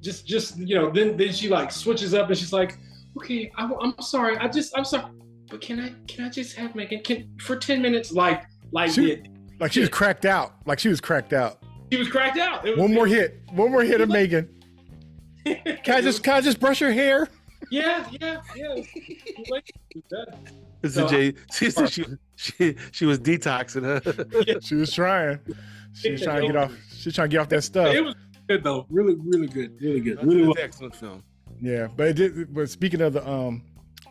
just, 0.00 0.28
just 0.28 0.56
you 0.58 0.76
know, 0.76 0.90
then 0.92 1.16
then 1.16 1.32
she 1.32 1.48
like 1.48 1.72
switches 1.72 2.14
up 2.14 2.28
and 2.28 2.38
she's 2.38 2.52
like, 2.52 2.78
okay, 3.16 3.50
I, 3.58 3.64
am 3.64 3.94
sorry, 4.00 4.36
I 4.38 4.46
just, 4.46 4.72
I'm 4.78 4.84
sorry, 4.84 5.10
but 5.50 5.60
can 5.60 5.80
I, 5.80 5.92
can 6.06 6.24
I 6.24 6.28
just 6.28 6.54
have 6.54 6.76
Megan? 6.76 7.00
Can 7.02 7.28
for 7.40 7.56
ten 7.56 7.82
minutes? 7.82 8.12
Like, 8.12 8.44
like 8.70 8.92
She- 8.92 9.16
the- 9.16 9.22
Like 9.58 9.72
she 9.72 9.80
was 9.80 9.88
cracked 9.88 10.24
out. 10.24 10.52
Like 10.66 10.78
she 10.78 10.88
was 10.88 11.00
cracked 11.00 11.32
out. 11.32 11.60
She 11.90 11.98
was 11.98 12.08
cracked 12.08 12.38
out. 12.38 12.64
Was- 12.64 12.78
One 12.78 12.92
more 12.94 13.06
hit. 13.06 13.40
One 13.52 13.70
more 13.70 13.82
hit 13.82 14.00
of 14.00 14.08
Megan. 14.08 14.48
Can 15.44 15.94
I 15.94 16.00
just 16.00 16.22
can 16.22 16.34
I 16.34 16.40
just 16.40 16.60
brush 16.60 16.80
your 16.80 16.92
hair? 16.92 17.28
yeah, 17.70 18.06
yeah, 18.20 18.40
yeah. 18.54 18.74
Like, 19.48 19.70
that- 20.10 20.38
This 20.82 20.94
So- 20.94 21.06
is 21.06 21.10
Jay. 21.10 21.34
She 21.52 21.70
she, 21.86 22.04
she 22.36 22.76
she 22.92 23.06
was 23.06 23.18
detoxing 23.18 23.82
her. 23.84 24.60
She 24.60 24.74
was 24.74 24.92
trying. 24.92 25.38
She 25.94 26.12
was 26.12 26.22
trying 26.22 26.42
to 26.42 26.46
get 26.48 26.56
off. 26.56 26.72
She 26.94 27.08
was 27.08 27.14
trying 27.14 27.30
to 27.30 27.32
get 27.34 27.40
off 27.40 27.48
that 27.48 27.62
stuff. 27.62 27.94
It 27.94 28.02
was 28.04 28.14
good 28.48 28.62
though. 28.62 28.86
Really, 28.90 29.14
really 29.18 29.46
good. 29.46 29.80
Really 29.80 30.00
good. 30.00 30.18
That's 30.18 30.26
Really 30.26 30.42
an 30.42 30.46
well. 30.48 30.56
excellent 30.60 30.94
film. 30.96 31.22
Yeah, 31.60 31.88
but 31.96 32.08
it 32.08 32.12
did. 32.14 32.54
But 32.54 32.68
speaking 32.70 33.00
of 33.00 33.14
the 33.14 33.26
um, 33.28 33.62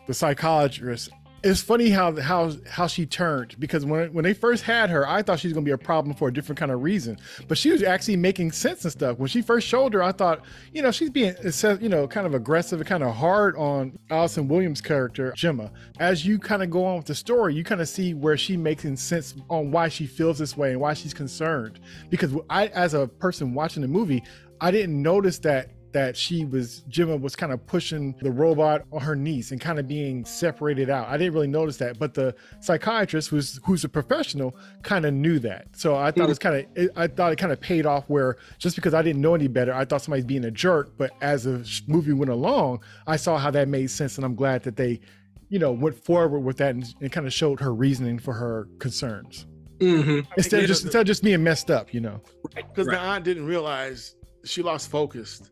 the 0.06 0.14
psychologist, 0.14 1.10
it's 1.42 1.60
funny 1.60 1.90
how 1.90 2.20
how 2.20 2.52
how 2.68 2.86
she 2.86 3.06
turned 3.06 3.54
because 3.58 3.84
when 3.84 4.12
when 4.12 4.24
they 4.24 4.34
first 4.34 4.64
had 4.64 4.90
her, 4.90 5.08
I 5.08 5.22
thought 5.22 5.38
she 5.38 5.46
was 5.48 5.54
gonna 5.54 5.64
be 5.64 5.70
a 5.70 5.78
problem 5.78 6.14
for 6.14 6.28
a 6.28 6.32
different 6.32 6.58
kind 6.58 6.72
of 6.72 6.82
reason. 6.82 7.18
But 7.46 7.58
she 7.58 7.70
was 7.70 7.82
actually 7.82 8.16
making 8.16 8.52
sense 8.52 8.84
and 8.84 8.92
stuff. 8.92 9.18
When 9.18 9.28
she 9.28 9.42
first 9.42 9.66
showed 9.66 9.94
her, 9.94 10.02
I 10.02 10.12
thought, 10.12 10.42
you 10.72 10.82
know, 10.82 10.90
she's 10.90 11.10
being 11.10 11.34
you 11.80 11.88
know 11.88 12.08
kind 12.08 12.26
of 12.26 12.34
aggressive 12.34 12.80
and 12.80 12.88
kind 12.88 13.02
of 13.02 13.14
hard 13.14 13.56
on 13.56 13.98
Allison 14.10 14.48
Williams' 14.48 14.80
character 14.80 15.32
Gemma. 15.36 15.70
As 16.00 16.26
you 16.26 16.38
kind 16.38 16.62
of 16.62 16.70
go 16.70 16.84
on 16.84 16.96
with 16.96 17.06
the 17.06 17.14
story, 17.14 17.54
you 17.54 17.62
kind 17.62 17.80
of 17.80 17.88
see 17.88 18.14
where 18.14 18.36
she 18.36 18.56
makes 18.56 18.82
sense 19.00 19.34
on 19.48 19.70
why 19.70 19.88
she 19.88 20.06
feels 20.06 20.38
this 20.38 20.56
way 20.56 20.72
and 20.72 20.80
why 20.80 20.94
she's 20.94 21.14
concerned. 21.14 21.78
Because 22.10 22.32
I, 22.50 22.66
as 22.68 22.94
a 22.94 23.06
person 23.06 23.54
watching 23.54 23.82
the 23.82 23.88
movie, 23.88 24.22
I 24.60 24.70
didn't 24.70 25.00
notice 25.00 25.38
that 25.40 25.70
that 25.92 26.16
she 26.16 26.44
was 26.44 26.80
Gemma 26.88 27.16
was 27.16 27.34
kind 27.34 27.52
of 27.52 27.64
pushing 27.66 28.14
the 28.20 28.30
robot 28.30 28.82
on 28.92 29.00
her 29.00 29.16
niece 29.16 29.50
and 29.52 29.60
kind 29.60 29.78
of 29.78 29.88
being 29.88 30.24
separated 30.24 30.90
out. 30.90 31.08
I 31.08 31.16
didn't 31.16 31.32
really 31.34 31.46
notice 31.46 31.76
that, 31.78 31.98
but 31.98 32.14
the 32.14 32.34
psychiatrist 32.60 33.28
who's 33.30 33.58
who's 33.64 33.84
a 33.84 33.88
professional 33.88 34.54
kind 34.82 35.06
of 35.06 35.14
knew 35.14 35.38
that. 35.40 35.68
So 35.76 35.96
I 35.96 36.10
thought 36.10 36.24
it 36.24 36.28
was 36.28 36.38
kind 36.38 36.56
of 36.56 36.66
it, 36.76 36.90
I 36.96 37.06
thought 37.06 37.32
it 37.32 37.36
kind 37.36 37.52
of 37.52 37.60
paid 37.60 37.86
off 37.86 38.04
where 38.08 38.36
just 38.58 38.76
because 38.76 38.94
I 38.94 39.02
didn't 39.02 39.22
know 39.22 39.34
any 39.34 39.48
better, 39.48 39.72
I 39.72 39.84
thought 39.84 40.02
somebody's 40.02 40.24
being 40.26 40.44
a 40.44 40.50
jerk, 40.50 40.92
but 40.98 41.12
as 41.20 41.44
the 41.44 41.66
movie 41.86 42.12
went 42.12 42.30
along, 42.30 42.82
I 43.06 43.16
saw 43.16 43.38
how 43.38 43.50
that 43.52 43.68
made 43.68 43.90
sense 43.90 44.16
and 44.16 44.24
I'm 44.24 44.34
glad 44.34 44.62
that 44.64 44.76
they 44.76 45.00
you 45.48 45.58
know 45.58 45.72
went 45.72 45.96
forward 46.04 46.40
with 46.40 46.58
that 46.58 46.74
and, 46.74 46.84
and 47.00 47.10
kind 47.10 47.26
of 47.26 47.32
showed 47.32 47.60
her 47.60 47.74
reasoning 47.74 48.18
for 48.18 48.34
her 48.34 48.68
concerns 48.78 49.46
Mm-hmm. 49.80 50.32
instead 50.36 50.62
of 50.62 50.66
just 50.66 50.84
instead 50.84 51.02
of 51.02 51.06
just 51.06 51.22
being 51.22 51.40
messed 51.44 51.70
up, 51.70 51.94
you 51.94 52.00
know. 52.00 52.20
Because 52.52 52.88
Right. 52.88 52.94
the 52.94 52.98
aunt 52.98 53.24
didn't 53.24 53.46
realize 53.46 54.16
she 54.44 54.62
lost 54.62 54.90
focus. 54.90 55.42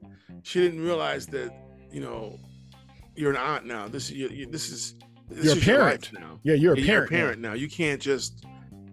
She 0.42 0.60
didn't 0.60 0.80
realize 0.80 1.26
that 1.28 1.52
you 1.90 2.00
know 2.00 2.38
you're 3.14 3.30
an 3.30 3.36
aunt 3.36 3.66
now. 3.66 3.88
This 3.88 4.10
you, 4.10 4.28
you, 4.28 4.46
this 4.46 4.70
is 4.70 4.94
this 5.28 5.44
You're 5.44 5.54
a 5.54 5.56
is 5.56 5.66
your 5.66 5.76
parent. 5.78 6.12
now. 6.12 6.40
Yeah, 6.44 6.54
you're 6.54 6.74
a 6.74 6.76
parent. 6.82 7.10
now. 7.10 7.16
parent 7.18 7.40
now. 7.40 7.52
You 7.54 7.68
can't 7.68 8.00
just 8.00 8.44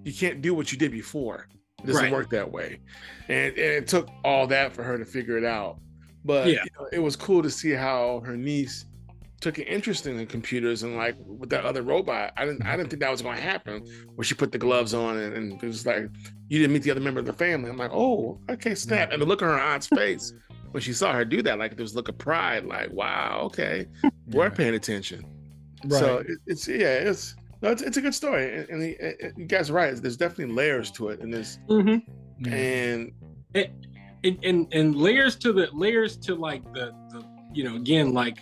you 0.03 0.13
can't 0.13 0.41
do 0.41 0.53
what 0.53 0.71
you 0.71 0.77
did 0.77 0.91
before. 0.91 1.47
It 1.83 1.87
doesn't 1.87 2.03
Right. 2.03 2.11
work 2.11 2.29
that 2.31 2.49
way. 2.51 2.79
And, 3.27 3.49
and 3.49 3.57
it 3.57 3.87
took 3.87 4.07
all 4.23 4.47
that 4.47 4.73
for 4.73 4.83
her 4.83 4.97
to 4.97 5.05
figure 5.05 5.37
it 5.37 5.43
out. 5.45 5.79
But 6.25 6.47
Yeah. 6.47 6.63
you 6.63 6.69
know, 6.79 6.87
it 6.93 6.99
was 6.99 7.15
cool 7.15 7.43
to 7.43 7.49
see 7.49 7.71
how 7.71 8.21
her 8.25 8.35
niece 8.37 8.85
took 9.43 9.57
an 9.59 9.65
interest 9.65 10.07
in 10.07 10.17
the 10.17 10.25
computers 10.25 10.83
and 10.83 10.95
like 10.97 11.15
with 11.25 11.49
that 11.51 11.65
other 11.65 11.81
robot. 11.83 12.33
I 12.37 12.45
didn't 12.45 12.65
I 12.65 12.75
didn't 12.75 12.89
think 12.89 13.01
that 13.01 13.11
was 13.11 13.21
going 13.21 13.35
to 13.35 13.41
happen. 13.43 13.85
Where 14.15 14.25
she 14.25 14.33
put 14.33 14.51
the 14.51 14.57
gloves 14.57 14.93
on 14.93 15.17
and, 15.17 15.33
and 15.33 15.61
it 15.61 15.65
was 15.65 15.85
like 15.85 16.07
you 16.49 16.59
didn't 16.59 16.73
meet 16.73 16.83
the 16.83 16.91
other 16.91 17.01
member 17.01 17.19
of 17.19 17.25
the 17.25 17.33
family. 17.33 17.69
I'm 17.69 17.77
like, 17.77 17.91
oh, 17.93 18.39
okay, 18.49 18.73
snap. 18.73 19.11
And 19.11 19.21
the 19.21 19.25
look 19.25 19.41
on 19.41 19.49
her 19.49 19.59
aunt's 19.59 19.87
face 19.87 20.33
when 20.71 20.81
she 20.81 20.91
saw 20.93 21.13
her 21.13 21.23
do 21.23 21.41
that, 21.43 21.59
like 21.59 21.75
there 21.75 21.83
was 21.83 21.93
a 21.93 21.95
look 21.95 22.09
of 22.09 22.17
pride, 22.17 22.65
like, 22.65 22.91
wow, 22.91 23.41
okay, 23.43 23.85
we're 24.27 24.49
paying 24.49 24.73
attention. 24.73 25.23
Right. 25.85 25.99
So 25.99 26.17
it, 26.17 26.37
it's 26.47 26.67
yeah, 26.67 26.95
it's 26.95 27.35
no, 27.61 27.69
it's, 27.69 27.81
it's 27.81 27.97
a 27.97 28.01
good 28.01 28.15
story, 28.15 28.57
and, 28.57 28.69
and 28.69 28.81
the, 28.81 28.89
it, 28.99 29.33
you 29.37 29.45
guys 29.45 29.69
are 29.69 29.73
right. 29.73 29.95
There's 29.95 30.17
definitely 30.17 30.53
layers 30.53 30.89
to 30.91 31.09
it, 31.09 31.19
and 31.21 31.33
there's 31.33 31.59
Mm-hmm. 31.69 32.47
Yeah. 32.47 32.55
and 32.55 33.13
and, 33.55 34.39
and 34.43 34.73
and 34.73 34.95
layers 34.95 35.35
to 35.37 35.53
the 35.53 35.69
layers 35.73 36.17
to 36.17 36.35
like 36.35 36.63
the 36.73 36.91
the 37.11 37.23
you 37.53 37.63
know 37.63 37.75
again 37.75 38.13
like 38.13 38.39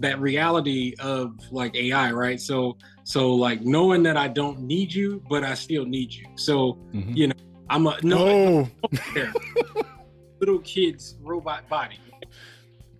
that 0.00 0.20
reality 0.20 0.94
of 1.00 1.34
like 1.50 1.74
AI, 1.76 2.12
right? 2.12 2.40
So 2.40 2.76
so 3.04 3.32
like 3.32 3.62
knowing 3.62 4.02
that 4.04 4.16
I 4.16 4.28
don't 4.28 4.60
need 4.60 4.92
you, 4.92 5.22
but 5.28 5.44
I 5.44 5.54
still 5.54 5.84
need 5.84 6.12
you. 6.12 6.26
So 6.36 6.78
Mhm. 6.92 7.16
You 7.16 7.28
know, 7.28 7.34
I'm 7.70 7.86
a 7.86 7.98
no 8.02 8.18
oh, 8.28 8.70
there. 9.14 9.32
little 10.40 10.58
kid's 10.60 11.16
robot 11.22 11.68
body. 11.68 11.98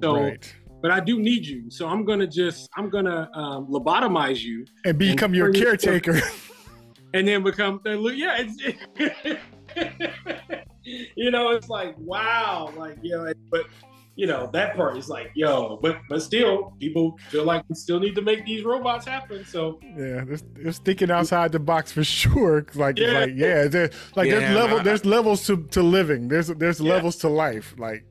So 0.00 0.14
right. 0.16 0.54
but 0.82 0.90
I 0.90 1.00
do 1.00 1.18
need 1.18 1.46
you. 1.46 1.70
So 1.70 1.88
I'm 1.88 2.04
gonna 2.04 2.26
just 2.26 2.68
I'm 2.76 2.88
gonna 2.90 3.30
um, 3.34 3.66
lobotomize 3.66 4.42
you 4.42 4.66
And 4.84 4.98
become 4.98 5.34
your 5.34 5.52
caretaker. 5.52 6.20
and 7.14 7.26
then 7.26 7.42
become 7.42 7.80
the 7.84 7.96
yeah 8.14 8.36
it's 8.38 9.38
you 11.16 11.30
know 11.30 11.50
it's 11.50 11.68
like 11.68 11.94
wow 11.98 12.70
like 12.76 12.98
you 13.02 13.16
know 13.16 13.32
but 13.50 13.66
you 14.18 14.26
know 14.26 14.48
that 14.52 14.74
part 14.76 14.96
is 14.96 15.08
like 15.08 15.30
yo 15.34 15.78
but 15.82 15.98
but 16.08 16.22
still 16.22 16.72
people 16.80 17.18
feel 17.28 17.44
like 17.44 17.62
we 17.68 17.74
still 17.74 18.00
need 18.00 18.14
to 18.14 18.22
make 18.22 18.44
these 18.46 18.64
robots 18.64 19.06
happen 19.06 19.44
so 19.44 19.78
Yeah, 19.82 20.24
there's, 20.24 20.42
there's 20.54 20.78
thinking 20.78 21.10
outside 21.10 21.52
the 21.52 21.58
box 21.58 21.92
for 21.92 22.02
sure 22.22 22.66
Like, 22.74 22.98
Yeah. 22.98 23.20
like 23.20 23.32
yeah, 23.34 23.66
there, 23.68 23.90
like 24.16 24.28
Yeah, 24.28 24.38
there's 24.40 24.54
level, 24.54 24.78
I- 24.80 24.82
there's 24.82 25.04
levels 25.04 25.46
to, 25.46 25.62
to 25.76 25.82
living. 25.82 26.28
There's 26.28 26.48
there's 26.48 26.80
Yeah. 26.80 26.92
levels 26.94 27.16
to 27.16 27.28
life. 27.28 27.74
Like, 27.78 28.04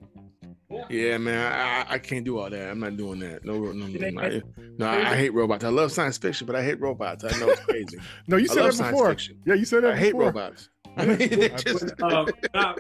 yeah, 0.90 1.18
man, 1.18 1.52
I, 1.52 1.94
I 1.96 2.00
can't 2.00 2.26
do 2.26 2.38
all 2.40 2.50
that. 2.50 2.70
I'm 2.70 2.80
not 2.80 2.98
doing 2.98 3.20
that. 3.20 3.46
No, 3.46 3.58
no, 3.60 3.72
no, 3.72 3.86
It 3.88 4.04
ain't- 4.04 4.16
no, 4.16 4.42
no 4.78 4.86
I, 4.88 5.12
I 5.12 5.16
hate 5.16 5.34
robots. 5.34 5.64
I 5.64 5.70
love 5.70 5.92
science 5.92 6.18
fiction, 6.18 6.46
but 6.48 6.56
I 6.56 6.64
hate 6.64 6.80
robots. 6.82 7.24
I 7.24 7.38
know 7.40 7.50
it's 7.50 7.62
crazy. 7.62 7.98
no, 8.28 8.38
you 8.38 8.48
I 8.52 8.54
said 8.54 8.64
love 8.64 8.78
that 8.78 8.92
before. 8.92 9.10
fiction. 9.10 9.40
Yeah, 9.46 9.54
you 9.56 9.66
said 9.66 9.84
that 9.84 9.94
I 9.94 9.98
hate 9.98 10.16
robots. 10.16 10.70
I 10.98 11.06
mean, 11.06 11.18
just, 11.58 11.94
uh, 12.02 12.26
now, 12.54 12.76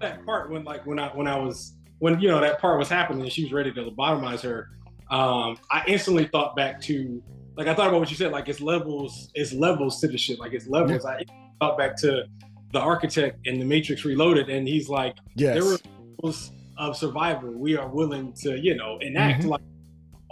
that 0.00 0.24
part 0.26 0.50
when 0.50 0.64
like 0.64 0.84
when 0.86 0.98
I 0.98 1.08
when 1.08 1.26
I 1.26 1.38
was 1.38 1.75
when 1.98 2.20
you 2.20 2.28
know 2.28 2.40
that 2.40 2.60
part 2.60 2.78
was 2.78 2.88
happening 2.88 3.22
and 3.22 3.32
she 3.32 3.44
was 3.44 3.52
ready 3.52 3.72
to 3.72 3.80
lobotomize 3.90 4.40
her 4.42 4.68
um 5.10 5.56
I 5.70 5.82
instantly 5.86 6.26
thought 6.26 6.56
back 6.56 6.80
to 6.82 7.22
like 7.56 7.68
I 7.68 7.74
thought 7.74 7.88
about 7.88 8.00
what 8.00 8.10
you 8.10 8.16
said 8.16 8.32
like 8.32 8.48
it's 8.48 8.60
levels 8.60 9.30
it's 9.34 9.52
levels 9.52 10.00
to 10.00 10.08
the 10.08 10.18
shit 10.18 10.38
like 10.38 10.52
it's 10.52 10.66
levels 10.66 11.04
I 11.04 11.24
thought 11.60 11.78
back 11.78 11.96
to 11.98 12.24
the 12.72 12.80
architect 12.80 13.38
in 13.46 13.58
the 13.58 13.64
Matrix 13.64 14.04
Reloaded 14.04 14.48
and 14.50 14.66
he's 14.68 14.88
like 14.88 15.16
Yes. 15.36 15.54
there 15.54 15.64
were 15.64 15.78
levels 16.22 16.52
of 16.78 16.96
survival 16.96 17.50
we 17.52 17.76
are 17.76 17.88
willing 17.88 18.32
to 18.42 18.58
you 18.58 18.74
know 18.74 18.98
enact 19.00 19.44
Mhm. 19.44 19.48
like 19.50 19.60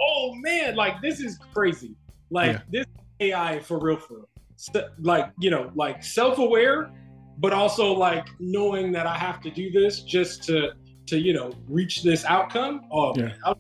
oh 0.01 0.35
man 0.37 0.75
like 0.77 1.01
this 1.01 1.21
is 1.21 1.39
crazy 1.55 1.95
like 2.31 2.53
Yeah. 2.53 2.61
this 2.71 2.87
AI 3.21 3.61
for 3.61 3.79
real 3.79 3.97
for 3.97 4.15
real 4.15 4.29
S- 4.57 4.71
like 5.01 5.31
you 5.39 5.51
know 5.51 5.71
like 5.75 6.03
self-aware 6.03 6.91
but 7.39 7.53
also 7.53 7.93
like 7.93 8.27
knowing 8.39 8.93
that 8.93 9.07
I 9.07 9.17
have 9.17 9.41
to 9.43 9.51
do 9.51 9.71
this 9.71 10.03
just 10.03 10.43
to 10.45 10.73
to 11.07 11.19
you 11.19 11.33
know 11.33 11.53
reach 11.69 12.03
this 12.03 12.25
outcome 12.25 12.83
oh 12.91 13.15
Yeah. 13.17 13.25
man. 13.25 13.35
I, 13.45 13.55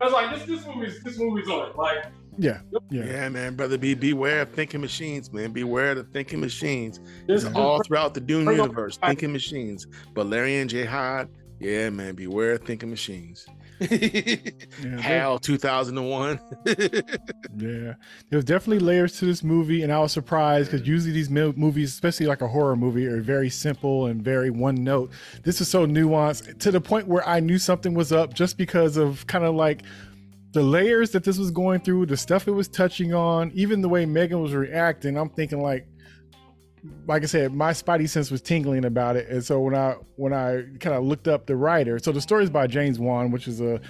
I 0.00 0.04
was 0.04 0.12
like 0.12 0.36
this 0.36 0.46
this 0.46 0.66
movie's 0.66 1.02
this 1.02 1.18
movie's 1.18 1.48
on 1.48 1.70
it 1.70 1.76
like 1.76 2.04
yeah. 2.40 2.60
Yeah. 2.88 3.04
yeah, 3.04 3.28
man, 3.28 3.56
brother. 3.56 3.76
Be 3.76 3.94
beware 3.94 4.42
of 4.42 4.52
thinking 4.52 4.80
machines, 4.80 5.32
man. 5.32 5.50
Beware 5.50 5.90
of 5.90 5.96
the 5.96 6.04
thinking 6.04 6.40
machines. 6.40 7.00
this 7.26 7.42
It's 7.42 7.54
all 7.56 7.82
throughout 7.82 8.14
the 8.14 8.20
Dune 8.20 8.46
universe. 8.46 8.96
Thinking 8.96 9.32
machines. 9.32 9.86
Butlerian 10.14 10.68
Jihad. 10.68 11.28
Yeah, 11.58 11.90
man. 11.90 12.14
Beware 12.14 12.52
of 12.52 12.62
thinking 12.62 12.90
machines. 12.90 13.44
Yeah, 14.82 15.00
Hal 15.00 15.38
2001. 15.38 16.40
Yeah, 17.56 17.94
there 18.30 18.36
was 18.36 18.44
definitely 18.44 18.78
layers 18.84 19.18
to 19.18 19.24
this 19.24 19.42
movie, 19.42 19.82
and 19.82 19.92
I 19.92 19.98
was 19.98 20.12
surprised 20.12 20.70
because 20.70 20.86
usually 20.86 21.12
these 21.12 21.28
mo- 21.30 21.54
movies, 21.56 21.92
especially 21.92 22.26
like 22.26 22.40
a 22.40 22.46
horror 22.48 22.76
movie, 22.76 23.06
are 23.06 23.20
very 23.20 23.50
simple 23.50 24.06
and 24.06 24.22
very 24.22 24.50
one 24.50 24.84
note. 24.84 25.10
This 25.42 25.60
is 25.60 25.68
so 25.68 25.86
nuanced 25.86 26.58
to 26.60 26.70
the 26.70 26.80
point 26.80 27.08
where 27.08 27.26
I 27.28 27.40
knew 27.40 27.58
something 27.58 27.94
was 27.94 28.12
up 28.12 28.34
just 28.34 28.56
because 28.58 28.96
of 28.96 29.26
kind 29.26 29.44
of 29.44 29.54
like 29.56 29.82
the 30.52 30.62
layers 30.62 31.10
that 31.10 31.24
this 31.24 31.36
was 31.38 31.50
going 31.50 31.80
through, 31.80 32.06
the 32.06 32.16
stuff 32.16 32.46
it 32.46 32.52
was 32.52 32.68
touching 32.68 33.12
on, 33.12 33.50
even 33.54 33.80
the 33.80 33.88
way 33.88 34.06
Megan 34.06 34.40
was 34.40 34.54
reacting. 34.54 35.16
I'm 35.16 35.30
thinking 35.30 35.60
like, 35.60 35.86
like 37.06 37.22
I 37.22 37.26
said, 37.26 37.52
my 37.54 37.72
spidey 37.72 38.08
sense 38.08 38.30
was 38.30 38.40
tingling 38.40 38.84
about 38.84 39.16
it, 39.16 39.28
and 39.28 39.44
so 39.44 39.60
when 39.60 39.74
I 39.74 39.96
when 40.16 40.32
I 40.32 40.62
kind 40.80 40.94
of 40.96 41.04
looked 41.04 41.28
up 41.28 41.46
the 41.46 41.56
writer, 41.56 41.98
so 41.98 42.12
the 42.12 42.20
story 42.20 42.44
is 42.44 42.50
by 42.50 42.66
James 42.66 42.98
Wan, 42.98 43.30
which 43.30 43.46
is 43.48 43.60
a 43.60 43.80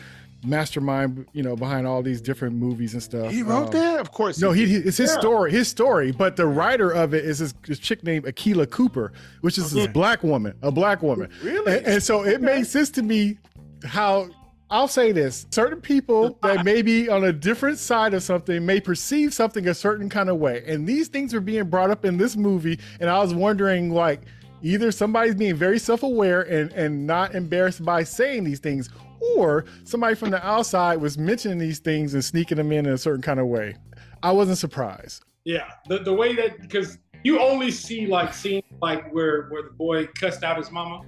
mastermind, 0.44 1.26
you 1.32 1.42
know, 1.42 1.56
behind 1.56 1.86
all 1.86 2.00
these 2.02 2.20
different 2.20 2.54
movies 2.54 2.92
and 2.94 3.02
stuff. 3.02 3.30
he 3.32 3.42
wrote 3.42 3.66
Um, 3.66 3.70
that? 3.72 4.00
Of 4.00 4.12
course. 4.12 4.40
no, 4.40 4.52
he, 4.52 4.66
he- 4.66 4.76
it's 4.76 4.96
his 4.96 5.10
Yeah. 5.10 5.18
story, 5.18 5.50
his 5.50 5.66
story. 5.68 6.12
But 6.12 6.36
the 6.36 6.46
writer 6.46 6.90
of 6.92 7.12
it 7.12 7.24
is 7.24 7.40
this, 7.40 7.54
this 7.66 7.78
chick 7.80 8.04
named 8.04 8.24
Akela 8.24 8.66
Cooper, 8.66 9.12
which 9.40 9.58
is 9.58 9.72
this 9.72 9.88
black 9.88 10.22
woman, 10.22 10.54
a 10.62 10.70
black 10.70 11.02
woman. 11.02 11.28
Really? 11.42 11.78
And, 11.78 11.86
and 11.86 12.02
so 12.02 12.22
it 12.24 12.40
makes 12.40 12.68
sense 12.68 12.88
to 12.90 13.02
me 13.02 13.38
how 13.84 14.28
I'll 14.70 14.88
say 14.88 15.12
this: 15.12 15.46
certain 15.50 15.80
people 15.80 16.38
that 16.42 16.64
may 16.64 16.82
be 16.82 17.08
on 17.08 17.24
a 17.24 17.32
different 17.32 17.78
side 17.78 18.14
of 18.14 18.22
something 18.22 18.64
may 18.64 18.80
perceive 18.80 19.32
something 19.34 19.66
a 19.68 19.74
certain 19.74 20.08
kind 20.08 20.28
of 20.28 20.36
way, 20.36 20.62
and 20.66 20.86
these 20.86 21.08
things 21.08 21.32
are 21.34 21.40
being 21.40 21.68
brought 21.68 21.90
up 21.90 22.04
in 22.04 22.16
this 22.16 22.36
movie. 22.36 22.78
And 23.00 23.08
I 23.08 23.18
was 23.18 23.34
wondering, 23.34 23.90
like, 23.90 24.22
either 24.62 24.90
somebody's 24.92 25.34
being 25.34 25.54
very 25.56 25.78
self-aware 25.78 26.42
and 26.42 26.72
and 26.72 27.06
not 27.06 27.34
embarrassed 27.34 27.84
by 27.84 28.02
saying 28.02 28.44
these 28.44 28.60
things, 28.60 28.90
or 29.36 29.64
somebody 29.84 30.14
from 30.14 30.30
the 30.30 30.46
outside 30.46 31.00
was 31.00 31.16
mentioning 31.16 31.58
these 31.58 31.78
things 31.78 32.14
and 32.14 32.24
sneaking 32.24 32.56
them 32.58 32.72
in 32.72 32.86
in 32.86 32.92
a 32.92 32.98
certain 32.98 33.22
kind 33.22 33.40
of 33.40 33.46
way. 33.46 33.74
I 34.22 34.32
wasn't 34.32 34.58
surprised. 34.58 35.24
yeah 35.44 35.70
the, 35.88 36.00
the 36.00 36.12
way 36.12 36.34
that 36.34 36.60
because 36.60 36.98
you 37.24 37.40
only 37.40 37.70
see 37.70 38.06
like 38.06 38.34
scenes 38.34 38.64
like 38.82 39.10
where 39.12 39.46
where 39.48 39.62
the 39.62 39.70
boy 39.70 40.06
cussed 40.20 40.42
out 40.44 40.56
his 40.56 40.70
mama 40.70 41.00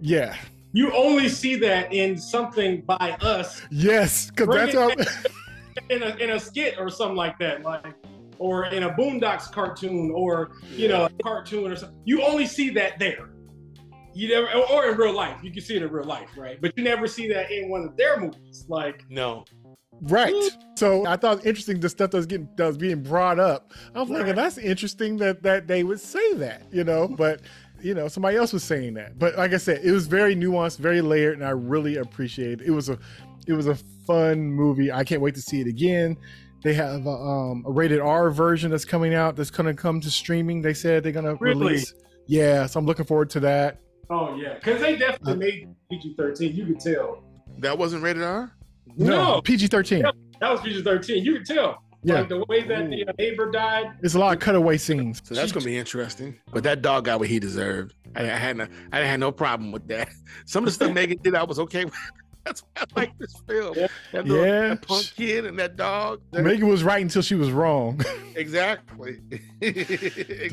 Yeah. 0.00 0.36
You 0.76 0.92
only 0.92 1.28
see 1.28 1.56
that 1.56 1.92
in 1.92 2.16
something 2.18 2.82
by 2.82 3.16
us 3.22 3.62
Yes, 3.70 4.30
because 4.30 4.48
that's 4.54 4.74
it 4.74 5.08
how. 5.08 5.24
in 5.90 6.02
a 6.02 6.16
in 6.16 6.30
a 6.30 6.40
skit 6.40 6.74
or 6.78 6.88
something 6.90 7.16
like 7.16 7.38
that, 7.38 7.62
like 7.62 7.86
or 8.38 8.66
in 8.66 8.82
a 8.82 8.90
Boondocks 8.90 9.50
cartoon 9.50 10.12
or 10.14 10.50
you 10.70 10.88
know 10.88 11.06
a 11.06 11.10
cartoon 11.22 11.70
or 11.72 11.76
something. 11.76 11.98
You 12.04 12.22
only 12.22 12.46
see 12.46 12.68
that 12.70 12.98
there. 12.98 13.30
You 14.14 14.28
never 14.28 14.46
or- 14.58 14.70
or 14.72 14.90
in 14.90 14.96
real 14.98 15.12
life. 15.14 15.38
You 15.42 15.50
can 15.50 15.62
see 15.62 15.76
it 15.76 15.82
in 15.82 15.90
real 15.90 16.04
life, 16.04 16.28
right? 16.36 16.58
But 16.60 16.72
you 16.76 16.84
never 16.84 17.06
see 17.06 17.28
that 17.28 17.50
in 17.50 17.68
one 17.70 17.82
of 17.84 17.96
their 17.96 18.18
movies. 18.20 18.64
Like 18.68 19.04
no. 19.10 19.44
Right. 20.02 20.34
So 20.74 21.06
I 21.06 21.16
thought 21.16 21.32
it 21.32 21.36
was 21.38 21.46
interesting 21.46 21.80
the 21.80 21.88
stuff 21.88 22.10
that 22.10 22.18
was 22.18 22.26
getting 22.26 22.48
that 22.56 22.66
was 22.66 22.76
being 22.76 23.02
brought 23.02 23.38
up. 23.38 23.72
I 23.94 24.00
was 24.00 24.08
thinking 24.08 24.26
Right. 24.26 24.36
that's 24.36 24.58
interesting 24.58 25.16
that 25.18 25.42
that 25.42 25.66
they 25.68 25.84
would 25.84 26.00
say 26.00 26.34
that, 26.34 26.62
you 26.70 26.84
know, 26.84 27.08
but 27.08 27.40
you 27.82 27.94
know, 27.94 28.08
somebody 28.08 28.36
else 28.36 28.52
was 28.52 28.64
saying 28.64 28.94
that. 28.94 29.18
But 29.18 29.36
like 29.36 29.52
I 29.52 29.56
said, 29.58 29.80
it 29.84 29.92
was 29.92 30.06
very 30.06 30.34
nuanced, 30.36 30.78
very 30.78 31.00
layered, 31.00 31.34
and 31.38 31.44
I 31.46 31.50
really 31.50 31.96
appreciate 31.96 32.60
it. 32.60 32.66
It 32.66 32.70
was 32.70 32.88
a 32.88 32.98
it 33.46 33.52
was 33.52 33.66
a 33.66 33.76
fun 34.06 34.40
movie. 34.52 34.90
I 34.92 35.04
can't 35.04 35.20
wait 35.20 35.34
to 35.36 35.40
see 35.40 35.60
it 35.60 35.66
again. 35.66 36.16
They 36.62 36.74
have 36.74 37.06
a, 37.06 37.10
um, 37.10 37.64
a 37.66 37.70
rated 37.70 38.00
R 38.00 38.30
version 38.30 38.70
that's 38.70 38.84
coming 38.84 39.14
out 39.14 39.36
that's 39.36 39.50
gonna 39.50 39.74
come 39.74 40.00
to 40.00 40.10
streaming. 40.10 40.62
They 40.62 40.74
said 40.74 41.02
they're 41.02 41.12
gonna 41.12 41.36
Really? 41.36 41.60
release. 41.66 41.94
Yeah, 42.26 42.66
so 42.66 42.80
I'm 42.80 42.86
looking 42.86 43.04
forward 43.04 43.30
to 43.30 43.40
that. 43.40 43.78
oh 44.10 44.34
yeah, 44.36 44.54
because 44.54 44.80
they 44.80 44.96
definitely 44.96 45.36
made 45.36 45.74
PG 45.90 46.14
thirteen. 46.16 46.54
You 46.56 46.66
could 46.66 46.80
tell. 46.80 47.22
That 47.58 47.78
wasn't 47.78 48.02
rated 48.02 48.22
R? 48.22 48.52
No, 48.96 49.40
PG 49.42 49.68
thirteen. 49.68 50.00
Yep. 50.00 50.14
that 50.40 50.50
was 50.50 50.60
PG 50.60 50.82
thirteen. 50.82 51.24
You 51.24 51.34
could 51.34 51.46
tell. 51.46 51.82
Yeah. 52.06 52.20
Like 52.20 52.28
the 52.28 52.44
way 52.48 52.62
that 52.62 52.88
the 52.88 53.08
uh, 53.08 53.12
neighbor 53.18 53.50
died. 53.50 53.86
It's 54.00 54.14
a 54.14 54.18
lot 54.20 54.32
of 54.36 54.40
cutaway 54.40 54.76
scenes. 54.78 55.20
So 55.24 55.34
that's 55.34 55.50
gonna 55.50 55.64
be 55.64 55.76
interesting. 55.76 56.38
But 56.52 56.62
that 56.62 56.80
dog 56.80 57.06
got 57.06 57.18
what 57.18 57.28
he 57.28 57.40
deserved. 57.40 57.94
I, 58.14 58.22
I 58.22 58.36
had 58.36 58.56
no, 58.56 58.68
I 58.92 59.00
had 59.00 59.18
no 59.18 59.32
problem 59.32 59.72
with 59.72 59.88
that. 59.88 60.08
Some 60.46 60.62
of 60.62 60.66
the 60.66 60.70
stuff 60.72 60.92
Megan 60.92 61.18
did, 61.20 61.34
I 61.34 61.42
was 61.42 61.58
okay 61.58 61.84
with. 61.84 61.94
That's 62.44 62.60
why 62.62 62.82
I 62.82 63.00
like 63.00 63.18
this 63.18 63.34
film. 63.48 63.74
Yeah. 63.76 63.88
That, 64.12 64.24
little, 64.24 64.46
Yeah. 64.46 64.68
that 64.68 64.82
punk 64.82 65.12
kid 65.16 65.46
and 65.46 65.58
that 65.58 65.74
dog. 65.74 66.20
that- 66.30 66.44
Megan 66.44 66.68
was 66.68 66.84
right 66.84 67.02
until 67.02 67.22
she 67.22 67.34
was 67.34 67.50
wrong. 67.50 68.00
exactly. 68.36 69.18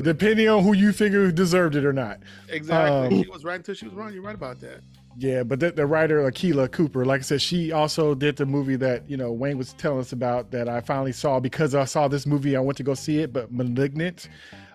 depending 0.02 0.48
on 0.48 0.64
who 0.64 0.72
you 0.72 0.92
figure 0.92 1.30
deserved 1.30 1.76
it 1.76 1.84
or 1.84 1.92
not. 1.92 2.18
exactly. 2.48 3.18
Um, 3.18 3.22
she 3.22 3.30
was 3.30 3.44
right 3.44 3.54
until 3.54 3.76
she 3.76 3.84
was 3.84 3.94
wrong. 3.94 4.12
You're 4.12 4.22
right 4.24 4.34
about 4.34 4.58
that. 4.60 4.80
Yeah, 5.16 5.42
but 5.42 5.60
the, 5.60 5.70
the 5.70 5.86
writer 5.86 6.26
Akela 6.26 6.68
Cooper, 6.68 7.04
like 7.04 7.20
I 7.20 7.22
said, 7.22 7.42
she 7.42 7.72
also 7.72 8.14
did 8.14 8.36
the 8.36 8.46
movie 8.46 8.76
that 8.76 9.08
you 9.08 9.16
know 9.16 9.32
Wayne 9.32 9.58
was 9.58 9.72
telling 9.74 10.00
us 10.00 10.12
about 10.12 10.50
that 10.50 10.68
I 10.68 10.80
finally 10.80 11.12
saw 11.12 11.40
because 11.40 11.74
I 11.74 11.84
saw 11.84 12.08
this 12.08 12.26
movie. 12.26 12.56
I 12.56 12.60
went 12.60 12.76
to 12.78 12.82
go 12.82 12.94
see 12.94 13.18
it, 13.20 13.32
but 13.32 13.52
*Malignant*. 13.52 14.28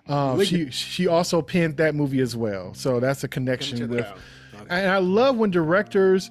Um, 0.06 0.42
she 0.44 0.70
she 0.70 1.06
also 1.06 1.42
penned 1.42 1.76
that 1.76 1.94
movie 1.94 2.20
as 2.20 2.36
well, 2.36 2.74
so 2.74 3.00
that's 3.00 3.22
a 3.22 3.28
connection 3.28 3.88
with. 3.88 4.06
And 4.68 4.90
I 4.90 4.98
love 4.98 5.36
when 5.36 5.50
directors 5.50 6.30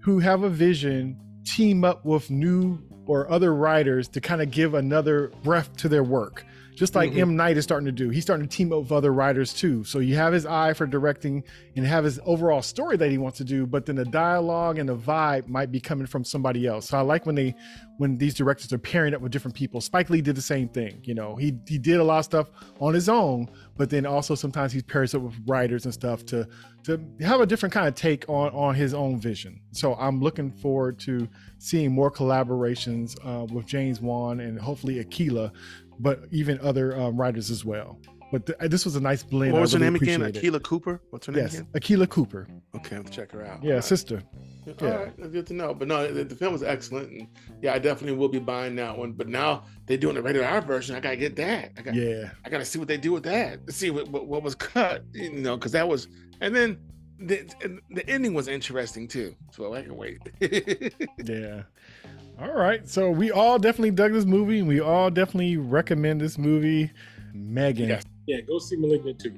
who 0.00 0.18
have 0.18 0.42
a 0.42 0.50
vision 0.50 1.18
team 1.44 1.84
up 1.84 2.04
with 2.04 2.30
new 2.30 2.78
or 3.06 3.30
other 3.30 3.54
writers 3.54 4.08
to 4.08 4.20
kind 4.20 4.42
of 4.42 4.50
give 4.50 4.74
another 4.74 5.28
breath 5.42 5.74
to 5.76 5.88
their 5.88 6.04
work 6.04 6.44
just 6.78 6.94
like 6.94 7.12
Mhm. 7.12 7.18
M 7.18 7.36
Night 7.36 7.56
is 7.56 7.64
starting 7.64 7.86
to 7.86 7.92
do. 7.92 8.08
He's 8.08 8.22
starting 8.22 8.46
to 8.48 8.56
team 8.56 8.72
up 8.72 8.82
with 8.82 8.92
other 8.92 9.12
writers 9.12 9.52
too. 9.52 9.82
So 9.84 9.98
you 9.98 10.14
have 10.14 10.32
his 10.32 10.46
eye 10.46 10.72
for 10.74 10.86
directing 10.86 11.42
and 11.76 11.84
have 11.84 12.04
his 12.04 12.20
overall 12.24 12.62
story 12.62 12.96
that 12.96 13.10
he 13.10 13.18
wants 13.18 13.38
to 13.38 13.44
do, 13.44 13.66
but 13.66 13.84
then 13.86 13.96
the 13.96 14.04
dialogue 14.04 14.78
and 14.78 14.88
the 14.88 14.96
vibe 14.96 15.48
might 15.48 15.72
be 15.72 15.80
coming 15.80 16.06
from 16.06 16.22
somebody 16.24 16.66
else. 16.66 16.88
So 16.88 16.98
I 16.98 17.00
like 17.00 17.26
when 17.26 17.34
they 17.34 17.54
when 17.96 18.16
these 18.16 18.34
directors 18.34 18.72
are 18.72 18.78
pairing 18.78 19.12
up 19.12 19.20
with 19.20 19.32
different 19.32 19.56
people. 19.56 19.80
Spike 19.80 20.08
Lee 20.08 20.20
did 20.20 20.36
the 20.36 20.40
same 20.40 20.68
thing. 20.68 21.00
You 21.02 21.14
know, 21.14 21.34
he 21.34 21.58
he 21.66 21.78
did 21.78 21.98
a 21.98 22.04
lot 22.04 22.20
of 22.20 22.24
stuff 22.26 22.48
on 22.78 22.94
his 22.94 23.08
own, 23.08 23.48
but 23.76 23.90
then 23.90 24.06
also 24.06 24.36
sometimes 24.36 24.72
he 24.72 24.80
pairs 24.80 25.16
up 25.16 25.22
with 25.22 25.34
writers 25.48 25.84
and 25.84 25.92
stuff 25.92 26.24
to 26.26 26.46
to 26.84 27.00
have 27.20 27.40
a 27.40 27.46
different 27.46 27.72
kind 27.72 27.88
of 27.88 27.96
take 27.96 28.24
on 28.28 28.50
on 28.52 28.76
his 28.76 28.94
own 28.94 29.20
vision. 29.20 29.58
So 29.72 29.94
I'm 29.96 30.20
looking 30.20 30.52
forward 30.52 31.00
to 31.00 31.28
seeing 31.58 31.90
more 31.90 32.10
collaborations 32.10 33.16
uh, 33.24 33.46
with 33.52 33.66
James 33.66 34.00
Wan 34.00 34.38
and 34.38 34.60
hopefully 34.60 35.00
Akela, 35.00 35.52
but 35.98 36.20
even 36.30 36.58
other 36.60 36.96
um, 36.98 37.16
writers 37.16 37.50
as 37.50 37.64
well. 37.64 37.98
But 38.30 38.44
th- 38.44 38.58
this 38.70 38.84
was 38.84 38.94
a 38.94 39.00
nice 39.00 39.22
blend. 39.22 39.54
What 39.54 39.62
was 39.62 39.74
I 39.74 39.78
her 39.78 39.84
name 39.84 39.94
again? 39.94 40.20
it. 40.20 40.36
Akela 40.36 40.60
Cooper. 40.60 41.00
What's 41.10 41.24
her 41.26 41.32
name 41.32 41.44
Yes, 41.44 41.54
again? 41.54 41.68
Akela 41.72 42.06
Cooper. 42.06 42.46
Okay, 42.76 42.96
I 42.96 42.98
have 42.98 43.06
to 43.06 43.10
check 43.12 43.32
her 43.32 43.42
out. 43.42 43.62
Yeah, 43.62 43.70
All 43.70 43.74
right. 43.76 43.84
sister. 43.84 44.22
All 44.66 44.74
Yeah. 44.86 44.94
right, 44.96 45.16
that's 45.16 45.30
good 45.32 45.46
to 45.46 45.54
know. 45.54 45.72
But 45.72 45.88
no, 45.88 46.12
the, 46.12 46.24
the 46.24 46.34
film 46.34 46.52
was 46.52 46.62
excellent, 46.62 47.10
and 47.10 47.26
yeah, 47.62 47.72
I 47.72 47.78
definitely 47.78 48.18
will 48.18 48.28
be 48.28 48.38
buying 48.38 48.76
that 48.76 48.98
one. 48.98 49.12
But 49.12 49.28
now 49.28 49.64
they're 49.86 49.96
doing 49.96 50.14
the 50.14 50.20
rated 50.22 50.42
R 50.42 50.60
version. 50.60 50.94
I 50.94 51.00
gotta 51.00 51.16
get 51.16 51.36
that. 51.36 51.72
I 51.78 51.80
got, 51.80 51.94
Yeah, 51.94 52.28
I 52.44 52.50
gotta 52.50 52.66
see 52.66 52.78
what 52.78 52.86
they 52.86 52.98
do 52.98 53.12
with 53.12 53.22
that. 53.22 53.60
See 53.72 53.90
what 53.90 54.08
what, 54.10 54.26
what 54.26 54.42
was 54.42 54.54
cut, 54.54 55.04
you 55.14 55.32
know, 55.32 55.56
because 55.56 55.72
that 55.72 55.88
was, 55.88 56.08
and 56.42 56.54
then 56.54 56.78
the 57.20 57.48
the 57.90 58.06
ending 58.10 58.34
was 58.34 58.46
interesting 58.46 59.08
too. 59.08 59.34
So 59.52 59.72
I 59.72 59.80
can 59.80 59.96
wait. 59.96 60.18
yeah. 61.24 61.62
All 62.40 62.52
right. 62.54 62.88
So 62.88 63.10
we 63.10 63.30
all 63.30 63.58
definitely 63.58 63.90
dug 63.90 64.12
this 64.12 64.24
movie, 64.24 64.60
and 64.60 64.68
we 64.68 64.80
all 64.80 65.10
definitely 65.10 65.56
recommend 65.56 66.20
this 66.20 66.38
movie. 66.38 66.90
Megan. 67.34 67.88
Yes. 67.88 68.04
Yeah, 68.26 68.40
go 68.42 68.58
see 68.58 68.76
Malignant 68.76 69.18
too. 69.18 69.34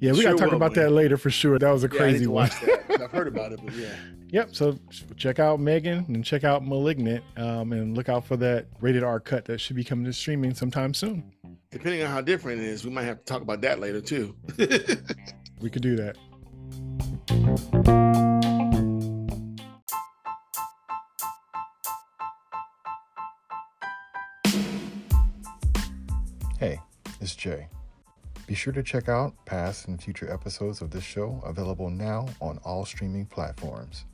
Yeah, 0.00 0.12
we 0.12 0.22
Sure 0.22 0.32
gotta 0.32 0.44
talk 0.44 0.52
about 0.54 0.74
man. 0.76 0.86
that 0.86 0.90
later 0.92 1.16
for 1.16 1.30
sure. 1.30 1.58
That 1.58 1.70
was 1.70 1.84
a 1.84 1.88
Yeah, 1.92 2.02
I 2.02 2.06
need 2.06 2.12
crazy 2.12 2.26
one. 2.26 2.48
that. 2.88 3.00
I've 3.02 3.10
heard 3.10 3.28
about 3.28 3.52
it, 3.52 3.60
but 3.64 3.74
yeah. 3.74 3.94
Yep. 4.30 4.54
So 4.54 4.78
check 5.16 5.38
out 5.38 5.58
Megan 5.58 6.04
and 6.08 6.22
check 6.22 6.44
out 6.44 6.62
Malignant, 6.66 7.24
um, 7.38 7.72
and 7.72 7.96
look 7.96 8.10
out 8.10 8.26
for 8.26 8.36
that 8.36 8.66
rated 8.82 9.02
R 9.02 9.20
cut 9.20 9.46
that 9.46 9.58
should 9.58 9.74
be 9.74 9.82
coming 9.82 10.04
to 10.04 10.12
streaming 10.12 10.52
sometime 10.52 10.92
soon. 10.92 11.32
Depending 11.70 12.02
on 12.02 12.10
how 12.10 12.20
different 12.20 12.60
it 12.60 12.66
is, 12.66 12.84
we 12.84 12.90
might 12.90 13.04
have 13.04 13.20
to 13.20 13.24
talk 13.24 13.40
about 13.40 13.62
that 13.62 13.80
later 13.80 14.00
too. 14.02 14.34
We 15.60 15.70
could 15.70 15.82
do 15.82 15.96
that. 15.96 16.16
It's 27.20 27.34
Jay. 27.34 27.66
Be 28.46 28.54
sure 28.54 28.72
to 28.72 28.82
check 28.82 29.08
out 29.08 29.34
past 29.44 29.88
and 29.88 30.00
future 30.00 30.32
episodes 30.32 30.80
of 30.80 30.90
this 30.92 31.02
show 31.02 31.42
available 31.44 31.90
now 31.90 32.28
on 32.40 32.58
all 32.64 32.84
streaming 32.84 33.26
platforms. 33.26 34.04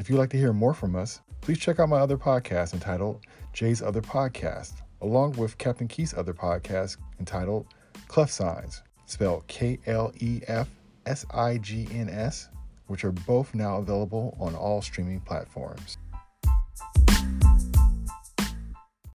If 0.00 0.10
you'd 0.10 0.18
like 0.18 0.30
to 0.30 0.36
hear 0.36 0.52
more 0.52 0.74
from 0.74 0.96
us, 0.96 1.20
please 1.40 1.60
check 1.60 1.78
out 1.78 1.88
my 1.88 1.98
other 1.98 2.16
podcast 2.16 2.74
entitled 2.74 3.20
Jay's 3.52 3.80
Other 3.80 4.02
Podcast, 4.02 4.72
along 5.02 5.32
with 5.32 5.56
Captain 5.58 5.86
Keith's 5.86 6.14
other 6.14 6.34
podcast 6.34 6.96
entitled 7.20 7.68
Klef 8.08 8.28
Signs, 8.28 8.82
spelled 9.06 9.46
K 9.46 9.78
L 9.86 10.12
E 10.18 10.40
F 10.48 10.68
S 11.06 11.24
I 11.32 11.58
G 11.58 11.86
N 11.92 12.08
S, 12.08 12.48
which 12.88 13.04
are 13.04 13.12
both 13.12 13.54
now 13.54 13.76
available 13.76 14.36
on 14.40 14.56
all 14.56 14.82
streaming 14.82 15.20
platforms. 15.20 15.96